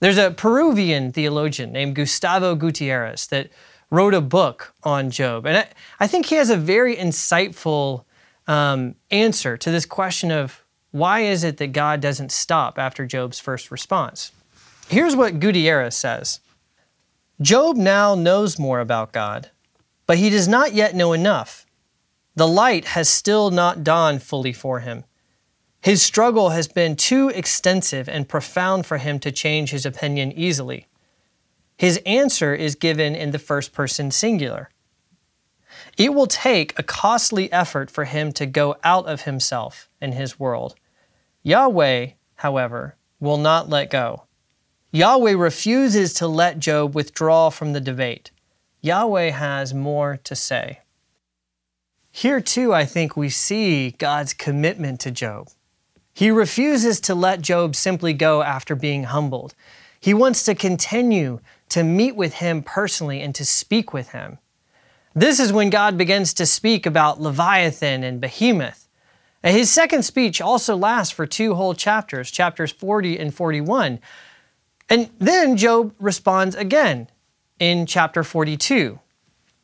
There's 0.00 0.18
a 0.18 0.30
Peruvian 0.30 1.12
theologian 1.12 1.72
named 1.72 1.94
Gustavo 1.94 2.54
Gutierrez 2.54 3.26
that 3.28 3.50
wrote 3.90 4.14
a 4.14 4.20
book 4.20 4.74
on 4.82 5.10
Job. 5.10 5.46
And 5.46 5.58
I, 5.58 5.68
I 5.98 6.06
think 6.06 6.26
he 6.26 6.36
has 6.36 6.50
a 6.50 6.56
very 6.56 6.96
insightful 6.96 8.04
um, 8.46 8.94
answer 9.10 9.56
to 9.56 9.70
this 9.70 9.86
question 9.86 10.30
of 10.30 10.64
why 10.90 11.20
is 11.20 11.44
it 11.44 11.58
that 11.58 11.68
God 11.68 12.00
doesn't 12.00 12.32
stop 12.32 12.78
after 12.78 13.06
Job's 13.06 13.38
first 13.38 13.70
response? 13.70 14.32
Here's 14.88 15.14
what 15.14 15.38
Gutierrez 15.38 15.94
says 15.94 16.40
Job 17.40 17.76
now 17.76 18.14
knows 18.14 18.58
more 18.58 18.80
about 18.80 19.12
God, 19.12 19.50
but 20.06 20.18
he 20.18 20.30
does 20.30 20.48
not 20.48 20.72
yet 20.72 20.94
know 20.94 21.12
enough. 21.12 21.66
The 22.34 22.48
light 22.48 22.86
has 22.86 23.08
still 23.08 23.50
not 23.50 23.84
dawned 23.84 24.22
fully 24.22 24.52
for 24.52 24.80
him. 24.80 25.04
His 25.82 26.02
struggle 26.02 26.50
has 26.50 26.68
been 26.68 26.94
too 26.94 27.30
extensive 27.30 28.08
and 28.08 28.28
profound 28.28 28.84
for 28.84 28.98
him 28.98 29.18
to 29.20 29.32
change 29.32 29.70
his 29.70 29.86
opinion 29.86 30.30
easily. 30.32 30.86
His 31.78 31.98
answer 32.04 32.54
is 32.54 32.74
given 32.74 33.14
in 33.14 33.30
the 33.30 33.38
first 33.38 33.72
person 33.72 34.10
singular. 34.10 34.68
It 35.96 36.12
will 36.12 36.26
take 36.26 36.78
a 36.78 36.82
costly 36.82 37.50
effort 37.50 37.90
for 37.90 38.04
him 38.04 38.32
to 38.32 38.44
go 38.44 38.76
out 38.84 39.06
of 39.06 39.22
himself 39.22 39.88
and 40.00 40.12
his 40.12 40.38
world. 40.38 40.74
Yahweh, 41.42 42.10
however, 42.36 42.96
will 43.18 43.38
not 43.38 43.70
let 43.70 43.88
go. 43.88 44.24
Yahweh 44.92 45.32
refuses 45.32 46.12
to 46.14 46.26
let 46.26 46.58
Job 46.58 46.94
withdraw 46.94 47.48
from 47.48 47.72
the 47.72 47.80
debate. 47.80 48.30
Yahweh 48.82 49.30
has 49.30 49.72
more 49.72 50.18
to 50.24 50.36
say. 50.36 50.80
Here, 52.10 52.40
too, 52.40 52.74
I 52.74 52.84
think 52.84 53.16
we 53.16 53.30
see 53.30 53.92
God's 53.92 54.34
commitment 54.34 55.00
to 55.00 55.10
Job. 55.10 55.48
He 56.20 56.30
refuses 56.30 57.00
to 57.00 57.14
let 57.14 57.40
Job 57.40 57.74
simply 57.74 58.12
go 58.12 58.42
after 58.42 58.74
being 58.74 59.04
humbled. 59.04 59.54
He 59.98 60.12
wants 60.12 60.44
to 60.44 60.54
continue 60.54 61.40
to 61.70 61.82
meet 61.82 62.14
with 62.14 62.34
him 62.34 62.62
personally 62.62 63.22
and 63.22 63.34
to 63.34 63.42
speak 63.46 63.94
with 63.94 64.10
him. 64.10 64.36
This 65.14 65.40
is 65.40 65.50
when 65.50 65.70
God 65.70 65.96
begins 65.96 66.34
to 66.34 66.44
speak 66.44 66.84
about 66.84 67.22
Leviathan 67.22 68.04
and 68.04 68.20
Behemoth. 68.20 68.86
His 69.42 69.70
second 69.70 70.02
speech 70.02 70.42
also 70.42 70.76
lasts 70.76 71.10
for 71.10 71.24
two 71.24 71.54
whole 71.54 71.72
chapters, 71.72 72.30
chapters 72.30 72.70
40 72.70 73.18
and 73.18 73.34
41. 73.34 73.98
And 74.90 75.08
then 75.20 75.56
Job 75.56 75.94
responds 75.98 76.54
again 76.54 77.08
in 77.58 77.86
chapter 77.86 78.22
42. 78.22 79.00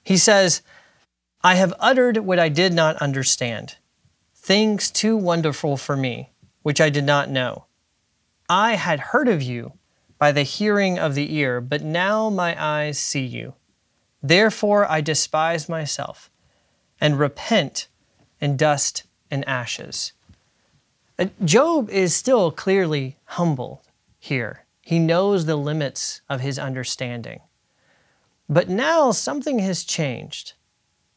He 0.03 0.17
says, 0.17 0.63
I 1.45 1.57
have 1.57 1.75
uttered 1.79 2.17
what 2.17 2.39
I 2.39 2.49
did 2.49 2.73
not 2.73 2.97
understand, 2.97 3.77
things 4.35 4.91
too 4.91 5.19
wonderful 5.19 5.77
for 5.77 5.99
me, 5.99 6.31
which 6.67 6.81
I 6.81 6.91
did 6.91 7.05
not 7.05 7.31
know. 7.31 7.67
I 8.49 8.75
had 8.75 8.99
heard 8.99 9.29
of 9.29 9.41
you 9.41 9.75
by 10.19 10.33
the 10.33 10.43
hearing 10.43 10.99
of 10.99 11.15
the 11.15 11.33
ear, 11.37 11.61
but 11.61 11.81
now 11.81 12.29
my 12.29 12.61
eyes 12.61 12.99
see 12.99 13.25
you. 13.25 13.55
Therefore 14.21 14.91
I 14.91 15.01
despise 15.01 15.69
myself 15.69 16.29
and 17.01 17.21
repent 17.21 17.87
in 18.41 18.57
dust 18.57 19.05
and 19.31 19.47
ashes. 19.49 20.13
Uh, 21.17 21.27
Job 21.45 21.89
is 21.89 22.17
still 22.17 22.51
clearly 22.51 23.17
humble 23.27 23.85
here. 24.19 24.65
He 24.81 24.99
knows 24.99 25.47
the 25.47 25.55
limits 25.55 26.21
of 26.29 26.41
his 26.41 26.59
understanding. 26.59 27.43
But 28.49 28.69
now 28.69 29.13
something 29.13 29.61
has 29.61 29.85
changed. 29.85 30.55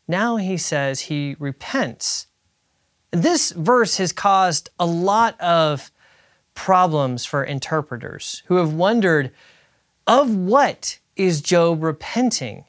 Now 0.08 0.36
he 0.36 0.58
says 0.58 1.00
he 1.00 1.36
repents. 1.40 2.28
This 3.12 3.52
verse 3.52 3.98
has 3.98 4.12
caused 4.12 4.69
a 4.80 4.86
lot 4.86 5.39
of 5.41 5.91
problems 6.54 7.26
for 7.26 7.43
interpreters 7.43 8.43
who 8.45 8.56
have 8.56 8.74
wondered 8.74 9.32
of 10.06 10.36
what 10.36 11.00
is 11.15 11.41
Job 11.41 11.84
repenting? 11.84 12.65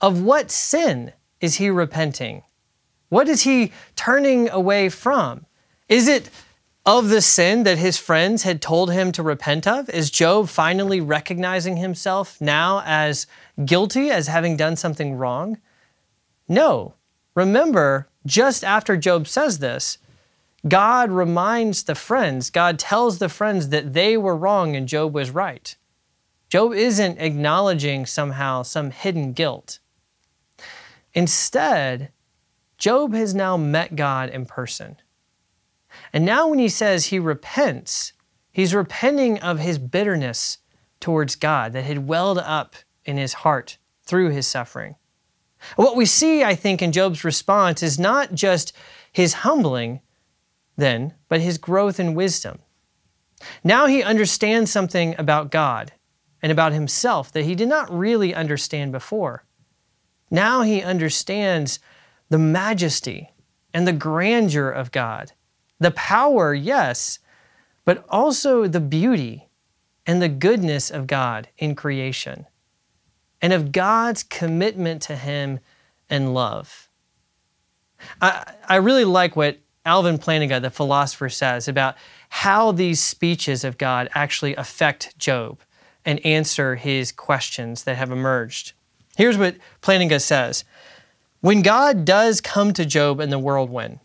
Of 0.00 0.22
what 0.22 0.50
sin 0.50 1.12
is 1.40 1.56
he 1.56 1.70
repenting? 1.70 2.42
What 3.08 3.28
is 3.28 3.42
he 3.42 3.72
turning 3.96 4.50
away 4.50 4.88
from? 4.88 5.46
Is 5.88 6.08
it 6.08 6.30
of 6.86 7.08
the 7.08 7.20
sin 7.20 7.62
that 7.62 7.78
his 7.78 7.96
friends 7.96 8.42
had 8.42 8.60
told 8.60 8.92
him 8.92 9.12
to 9.12 9.22
repent 9.22 9.66
of? 9.66 9.88
Is 9.88 10.10
Job 10.10 10.48
finally 10.48 11.00
recognizing 11.00 11.76
himself 11.76 12.40
now 12.40 12.82
as 12.84 13.26
guilty, 13.64 14.10
as 14.10 14.26
having 14.26 14.56
done 14.56 14.76
something 14.76 15.14
wrong? 15.14 15.58
No. 16.48 16.94
Remember, 17.34 18.08
just 18.26 18.64
after 18.64 18.96
Job 18.96 19.26
says 19.26 19.58
this, 19.58 19.98
God 20.66 21.10
reminds 21.10 21.82
the 21.82 21.94
friends, 21.94 22.50
God 22.50 22.78
tells 22.78 23.18
the 23.18 23.28
friends 23.28 23.68
that 23.68 23.92
they 23.92 24.16
were 24.16 24.36
wrong 24.36 24.76
and 24.76 24.88
Job 24.88 25.14
was 25.14 25.30
right. 25.30 25.76
Job 26.48 26.72
isn't 26.72 27.18
acknowledging 27.18 28.06
somehow 28.06 28.62
some 28.62 28.90
hidden 28.90 29.32
guilt. 29.32 29.78
Instead, 31.12 32.10
Job 32.78 33.14
has 33.14 33.34
now 33.34 33.56
met 33.56 33.96
God 33.96 34.30
in 34.30 34.46
person. 34.46 34.96
And 36.12 36.24
now, 36.24 36.48
when 36.48 36.58
he 36.58 36.68
says 36.68 37.06
he 37.06 37.18
repents, 37.18 38.12
he's 38.50 38.74
repenting 38.74 39.38
of 39.40 39.58
his 39.58 39.78
bitterness 39.78 40.58
towards 41.00 41.36
God 41.36 41.72
that 41.72 41.84
had 41.84 42.08
welled 42.08 42.38
up 42.38 42.74
in 43.04 43.16
his 43.16 43.32
heart 43.34 43.78
through 44.02 44.30
his 44.30 44.46
suffering. 44.46 44.96
What 45.76 45.96
we 45.96 46.06
see, 46.06 46.44
I 46.44 46.54
think, 46.54 46.82
in 46.82 46.92
Job's 46.92 47.24
response 47.24 47.82
is 47.82 47.98
not 47.98 48.34
just 48.34 48.72
his 49.12 49.34
humbling, 49.34 50.00
then, 50.76 51.14
but 51.28 51.40
his 51.40 51.58
growth 51.58 52.00
in 52.00 52.14
wisdom. 52.14 52.58
Now 53.62 53.86
he 53.86 54.02
understands 54.02 54.70
something 54.70 55.14
about 55.18 55.50
God 55.50 55.92
and 56.42 56.50
about 56.50 56.72
himself 56.72 57.32
that 57.32 57.44
he 57.44 57.54
did 57.54 57.68
not 57.68 57.92
really 57.92 58.34
understand 58.34 58.92
before. 58.92 59.44
Now 60.30 60.62
he 60.62 60.82
understands 60.82 61.78
the 62.28 62.38
majesty 62.38 63.30
and 63.72 63.86
the 63.86 63.92
grandeur 63.92 64.70
of 64.70 64.92
God, 64.92 65.32
the 65.78 65.90
power, 65.92 66.54
yes, 66.54 67.18
but 67.84 68.04
also 68.08 68.66
the 68.66 68.80
beauty 68.80 69.48
and 70.06 70.20
the 70.20 70.28
goodness 70.28 70.90
of 70.90 71.06
God 71.06 71.48
in 71.58 71.74
creation 71.74 72.46
and 73.42 73.52
of 73.52 73.72
God's 73.72 74.22
commitment 74.22 75.02
to 75.02 75.16
him 75.16 75.60
and 76.08 76.34
love. 76.34 76.88
I, 78.20 78.52
I 78.68 78.76
really 78.76 79.04
like 79.04 79.36
what 79.36 79.58
Alvin 79.86 80.18
Plantinga, 80.18 80.62
the 80.62 80.70
philosopher, 80.70 81.28
says 81.28 81.68
about 81.68 81.96
how 82.28 82.72
these 82.72 83.00
speeches 83.00 83.64
of 83.64 83.78
God 83.78 84.08
actually 84.14 84.54
affect 84.56 85.18
Job 85.18 85.60
and 86.04 86.24
answer 86.24 86.76
his 86.76 87.12
questions 87.12 87.84
that 87.84 87.96
have 87.96 88.10
emerged. 88.10 88.72
Here's 89.16 89.38
what 89.38 89.56
Plantinga 89.82 90.20
says 90.20 90.64
When 91.40 91.62
God 91.62 92.04
does 92.04 92.40
come 92.40 92.72
to 92.74 92.84
Job 92.84 93.20
in 93.20 93.30
the 93.30 93.38
whirlwind, 93.38 94.00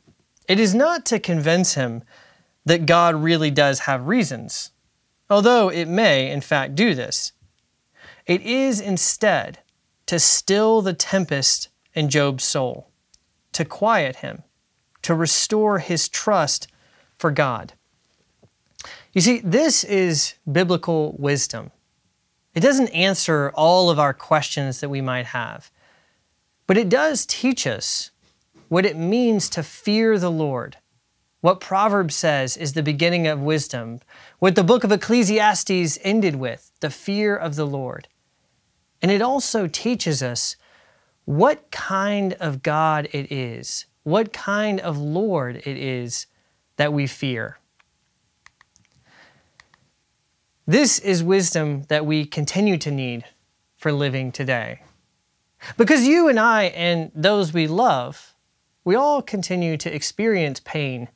it 0.47 0.59
is 0.59 0.75
not 0.75 1.05
to 1.07 1.19
convince 1.19 1.75
him 1.75 2.03
that 2.65 2.85
God 2.85 3.15
really 3.15 3.51
does 3.51 3.81
have 3.81 4.07
reasons, 4.07 4.71
although 5.29 5.69
it 5.69 5.87
may, 5.87 6.29
in 6.29 6.41
fact, 6.41 6.75
do 6.75 6.93
this. 6.93 7.31
It 8.29 8.43
is 8.43 8.79
instead 8.79 9.57
to 10.05 10.19
still 10.19 10.83
the 10.83 10.93
tempest 10.93 11.69
in 11.95 12.09
Job's 12.09 12.43
soul, 12.43 12.91
to 13.53 13.65
quiet 13.65 14.17
him, 14.17 14.43
to 15.01 15.15
restore 15.15 15.79
his 15.79 16.07
trust 16.07 16.67
for 17.17 17.31
God. 17.31 17.73
You 19.13 19.21
see, 19.21 19.39
this 19.39 19.83
is 19.83 20.35
biblical 20.49 21.15
wisdom. 21.17 21.71
It 22.53 22.59
doesn't 22.59 22.89
answer 22.89 23.51
all 23.55 23.89
of 23.89 23.97
our 23.97 24.13
questions 24.13 24.79
that 24.79 24.89
we 24.89 25.01
might 25.01 25.25
have, 25.25 25.71
but 26.67 26.77
it 26.77 26.87
does 26.87 27.25
teach 27.25 27.65
us 27.65 28.11
what 28.67 28.85
it 28.85 28.95
means 28.95 29.49
to 29.49 29.63
fear 29.63 30.19
the 30.19 30.29
Lord. 30.29 30.77
What 31.41 31.59
Proverbs 31.59 32.15
says 32.15 32.57
is 32.57 32.73
the 32.73 32.83
beginning 32.83 33.25
of 33.25 33.39
wisdom, 33.39 34.01
what 34.37 34.53
the 34.53 34.63
book 34.63 34.83
of 34.83 34.91
Ecclesiastes 34.91 35.97
ended 36.03 36.35
with, 36.35 36.71
the 36.79 36.91
fear 36.91 37.35
of 37.35 37.55
the 37.55 37.65
Lord. 37.65 38.07
And 39.01 39.11
it 39.11 39.21
also 39.21 39.67
teaches 39.67 40.21
us 40.21 40.55
what 41.25 41.71
kind 41.71 42.33
of 42.33 42.63
God 42.63 43.07
it 43.11 43.31
is, 43.31 43.85
what 44.03 44.33
kind 44.33 44.79
of 44.79 44.97
Lord 44.97 45.57
it 45.57 45.77
is 45.77 46.27
that 46.77 46.91
we 46.91 47.07
fear. 47.07 47.59
This 50.65 50.99
is 50.99 51.23
wisdom 51.23 51.83
that 51.89 52.05
we 52.05 52.25
continue 52.25 52.77
to 52.77 52.91
need 52.91 53.25
for 53.77 53.91
living 53.91 54.31
today. 54.31 54.81
Because 55.77 56.07
you 56.07 56.27
and 56.27 56.39
I 56.39 56.65
and 56.65 57.11
those 57.15 57.53
we 57.53 57.67
love, 57.67 58.35
we 58.83 58.95
all 58.95 59.21
continue 59.21 59.77
to 59.77 59.93
experience 59.93 60.59
pain 60.59 61.09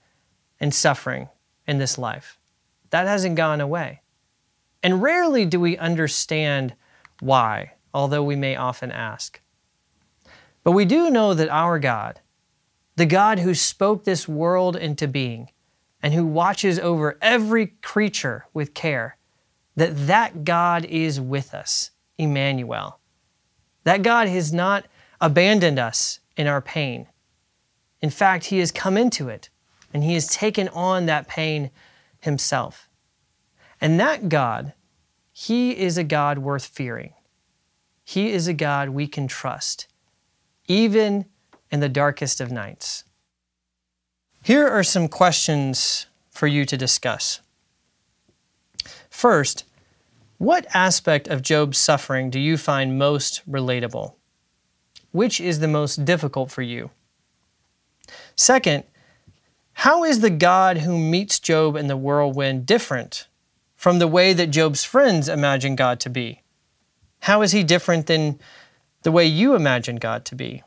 and 0.60 0.74
suffering 0.74 1.30
in 1.68 1.78
this 1.78 1.98
life. 1.98 2.38
That 2.90 3.08
hasn't 3.08 3.36
gone 3.36 3.62
away. 3.62 4.02
And 4.82 5.02
rarely 5.02 5.46
do 5.46 5.60
we 5.60 5.78
understand 5.78 6.74
why, 7.20 7.73
although 7.94 8.24
we 8.24 8.36
may 8.36 8.56
often 8.56 8.92
ask. 8.92 9.42
But 10.64 10.72
we 10.72 10.86
do 10.86 11.10
know 11.10 11.34
that 11.34 11.50
our 11.50 11.80
God, 11.80 12.22
the 12.96 13.06
God 13.06 13.40
who 13.40 13.54
spoke 13.54 14.04
this 14.04 14.28
world 14.28 14.76
into 14.76 15.08
being 15.08 15.50
and 16.02 16.14
who 16.14 16.26
watches 16.26 16.80
over 16.80 17.18
every 17.22 17.68
creature 17.82 18.46
with 18.54 18.74
care, 18.74 19.18
that 19.76 20.08
that 20.08 20.44
God 20.44 20.86
is 20.86 21.20
with 21.20 21.54
us, 21.54 21.92
Emmanuel. 22.18 23.00
That 23.84 24.04
God 24.04 24.28
has 24.28 24.54
not 24.54 24.86
abandoned 25.20 25.80
us 25.80 26.20
in 26.38 26.48
our 26.48 26.62
pain. 26.62 27.08
In 28.02 28.10
fact, 28.10 28.46
he 28.46 28.60
has 28.60 28.72
come 28.72 28.98
into 28.98 29.30
it 29.30 29.50
and 29.94 30.04
he 30.04 30.14
has 30.14 30.28
taken 30.28 30.68
on 30.70 31.06
that 31.06 31.28
pain 31.28 31.72
himself. 32.20 32.90
And 33.80 34.00
that 34.00 34.30
God, 34.30 34.74
he 35.32 35.72
is 35.78 35.98
a 35.98 36.04
God 36.04 36.38
worth 36.38 36.66
fearing. 36.66 37.14
He 38.04 38.32
is 38.32 38.48
a 38.48 38.54
God 38.54 38.90
we 38.90 39.08
can 39.08 39.28
trust, 39.28 39.88
even 40.68 41.26
in 41.72 41.80
the 41.80 41.90
darkest 41.90 42.42
of 42.42 42.52
nights. 42.52 43.04
Here 44.44 44.68
are 44.68 44.84
some 44.84 45.08
questions 45.08 46.08
for 46.30 46.48
you 46.48 46.66
to 46.66 46.76
discuss. 46.76 47.40
First, 49.10 49.64
what 50.38 50.68
aspect 50.74 51.28
of 51.30 51.42
Job's 51.42 51.78
suffering 51.78 52.30
do 52.30 52.40
you 52.40 52.58
find 52.58 52.98
most 52.98 53.42
relatable? 53.50 54.16
Which 55.12 55.40
is 55.40 55.60
the 55.60 55.68
most 55.68 56.04
difficult 56.04 56.52
for 56.52 56.62
you? 56.62 56.92
Second, 58.36 58.84
how 59.74 60.04
is 60.04 60.20
the 60.20 60.30
God 60.30 60.80
who 60.80 60.98
meets 60.98 61.40
Job 61.40 61.76
in 61.76 61.88
the 61.88 61.98
whirlwind 61.98 62.66
different 62.66 63.28
from 63.76 64.00
the 64.00 64.08
way 64.08 64.34
that 64.34 64.52
Job's 64.52 64.84
friends 64.84 65.30
imagine 65.30 65.76
God 65.76 66.00
to 66.02 66.10
be? 66.10 66.43
How 67.24 67.42
is 67.42 67.54
he 67.54 67.64
different 67.64 68.08
than 68.08 68.38
the 69.04 69.12
way 69.12 69.26
you 69.26 69.56
imagine 69.56 69.96
God 69.96 70.26
to 70.26 70.36
be? 70.36 70.62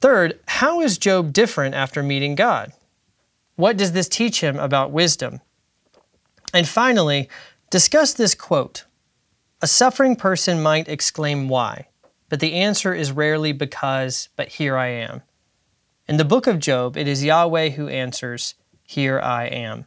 Third, 0.00 0.40
how 0.48 0.80
is 0.80 0.98
Job 0.98 1.32
different 1.32 1.76
after 1.76 2.02
meeting 2.02 2.34
God? 2.34 2.72
What 3.54 3.76
does 3.76 3.92
this 3.92 4.08
teach 4.08 4.40
him 4.40 4.58
about 4.58 4.90
wisdom? 4.90 5.40
And 6.52 6.66
finally, 6.66 7.28
discuss 7.70 8.12
this 8.12 8.34
quote 8.34 8.86
A 9.62 9.68
suffering 9.68 10.16
person 10.16 10.60
might 10.60 10.88
exclaim, 10.88 11.48
Why? 11.48 11.86
But 12.28 12.40
the 12.40 12.54
answer 12.54 12.92
is 12.92 13.12
rarely 13.12 13.52
because, 13.52 14.30
but 14.34 14.48
here 14.48 14.76
I 14.76 14.88
am. 14.88 15.22
In 16.08 16.16
the 16.16 16.24
book 16.24 16.48
of 16.48 16.58
Job, 16.58 16.96
it 16.96 17.06
is 17.06 17.22
Yahweh 17.22 17.68
who 17.68 17.86
answers, 17.86 18.56
Here 18.82 19.20
I 19.20 19.44
am. 19.44 19.84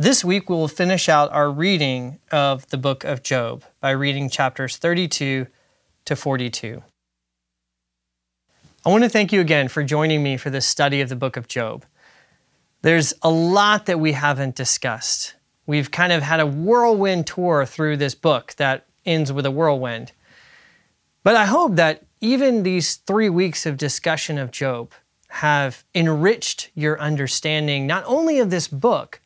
This 0.00 0.24
week, 0.24 0.48
we 0.48 0.54
will 0.54 0.68
finish 0.68 1.08
out 1.08 1.32
our 1.32 1.50
reading 1.50 2.20
of 2.30 2.68
the 2.68 2.76
book 2.76 3.02
of 3.02 3.24
Job 3.24 3.64
by 3.80 3.90
reading 3.90 4.30
chapters 4.30 4.76
32 4.76 5.48
to 6.04 6.16
42. 6.16 6.84
I 8.86 8.90
want 8.90 9.02
to 9.02 9.10
thank 9.10 9.32
you 9.32 9.40
again 9.40 9.66
for 9.66 9.82
joining 9.82 10.22
me 10.22 10.36
for 10.36 10.50
this 10.50 10.66
study 10.66 11.00
of 11.00 11.08
the 11.08 11.16
book 11.16 11.36
of 11.36 11.48
Job. 11.48 11.84
There's 12.82 13.12
a 13.22 13.28
lot 13.28 13.86
that 13.86 13.98
we 13.98 14.12
haven't 14.12 14.54
discussed. 14.54 15.34
We've 15.66 15.90
kind 15.90 16.12
of 16.12 16.22
had 16.22 16.38
a 16.38 16.46
whirlwind 16.46 17.26
tour 17.26 17.66
through 17.66 17.96
this 17.96 18.14
book 18.14 18.54
that 18.54 18.86
ends 19.04 19.32
with 19.32 19.46
a 19.46 19.50
whirlwind. 19.50 20.12
But 21.24 21.34
I 21.34 21.46
hope 21.46 21.74
that 21.74 22.04
even 22.20 22.62
these 22.62 22.94
three 22.94 23.30
weeks 23.30 23.66
of 23.66 23.76
discussion 23.76 24.38
of 24.38 24.52
Job 24.52 24.92
have 25.26 25.82
enriched 25.92 26.70
your 26.76 27.00
understanding 27.00 27.88
not 27.88 28.04
only 28.06 28.38
of 28.38 28.50
this 28.50 28.68
book, 28.68 29.20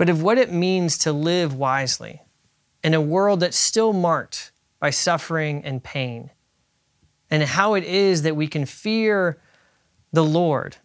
but 0.00 0.08
of 0.08 0.22
what 0.22 0.38
it 0.38 0.50
means 0.50 0.96
to 0.96 1.12
live 1.12 1.54
wisely 1.54 2.22
in 2.82 2.94
a 2.94 3.00
world 3.02 3.40
that's 3.40 3.58
still 3.58 3.92
marked 3.92 4.50
by 4.78 4.88
suffering 4.88 5.62
and 5.62 5.82
pain, 5.82 6.30
and 7.30 7.42
how 7.42 7.74
it 7.74 7.84
is 7.84 8.22
that 8.22 8.34
we 8.34 8.46
can 8.46 8.64
fear 8.64 9.38
the 10.10 10.24
Lord, 10.24 10.78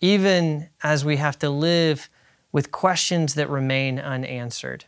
even 0.00 0.68
as 0.82 1.04
we 1.04 1.16
have 1.18 1.38
to 1.38 1.48
live 1.48 2.10
with 2.50 2.72
questions 2.72 3.34
that 3.34 3.48
remain 3.48 4.00
unanswered. 4.00 4.86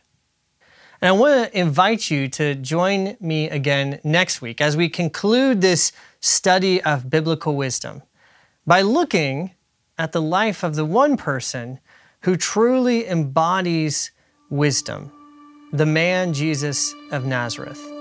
And 0.99 1.07
I 1.07 1.13
want 1.13 1.49
to 1.49 1.57
invite 1.57 2.11
you 2.11 2.27
to 2.27 2.53
join 2.53 3.15
me 3.21 3.49
again 3.49 4.01
next 4.03 4.41
week 4.41 4.59
as 4.59 4.75
we 4.75 4.89
conclude 4.89 5.61
this 5.61 5.93
study 6.19 6.83
of 6.83 7.09
biblical 7.09 7.55
wisdom 7.55 8.01
by 8.65 8.81
looking 8.81 9.51
at 9.97 10.11
the 10.11 10.21
life 10.21 10.63
of 10.63 10.75
the 10.75 10.83
one 10.83 11.15
person 11.15 11.79
who 12.27 12.35
truly 12.35 13.07
embodies 13.07 14.11
wisdom, 14.49 15.09
the 15.71 15.85
man 15.85 16.33
Jesus 16.33 16.93
of 17.09 17.23
Nazareth. 17.23 17.96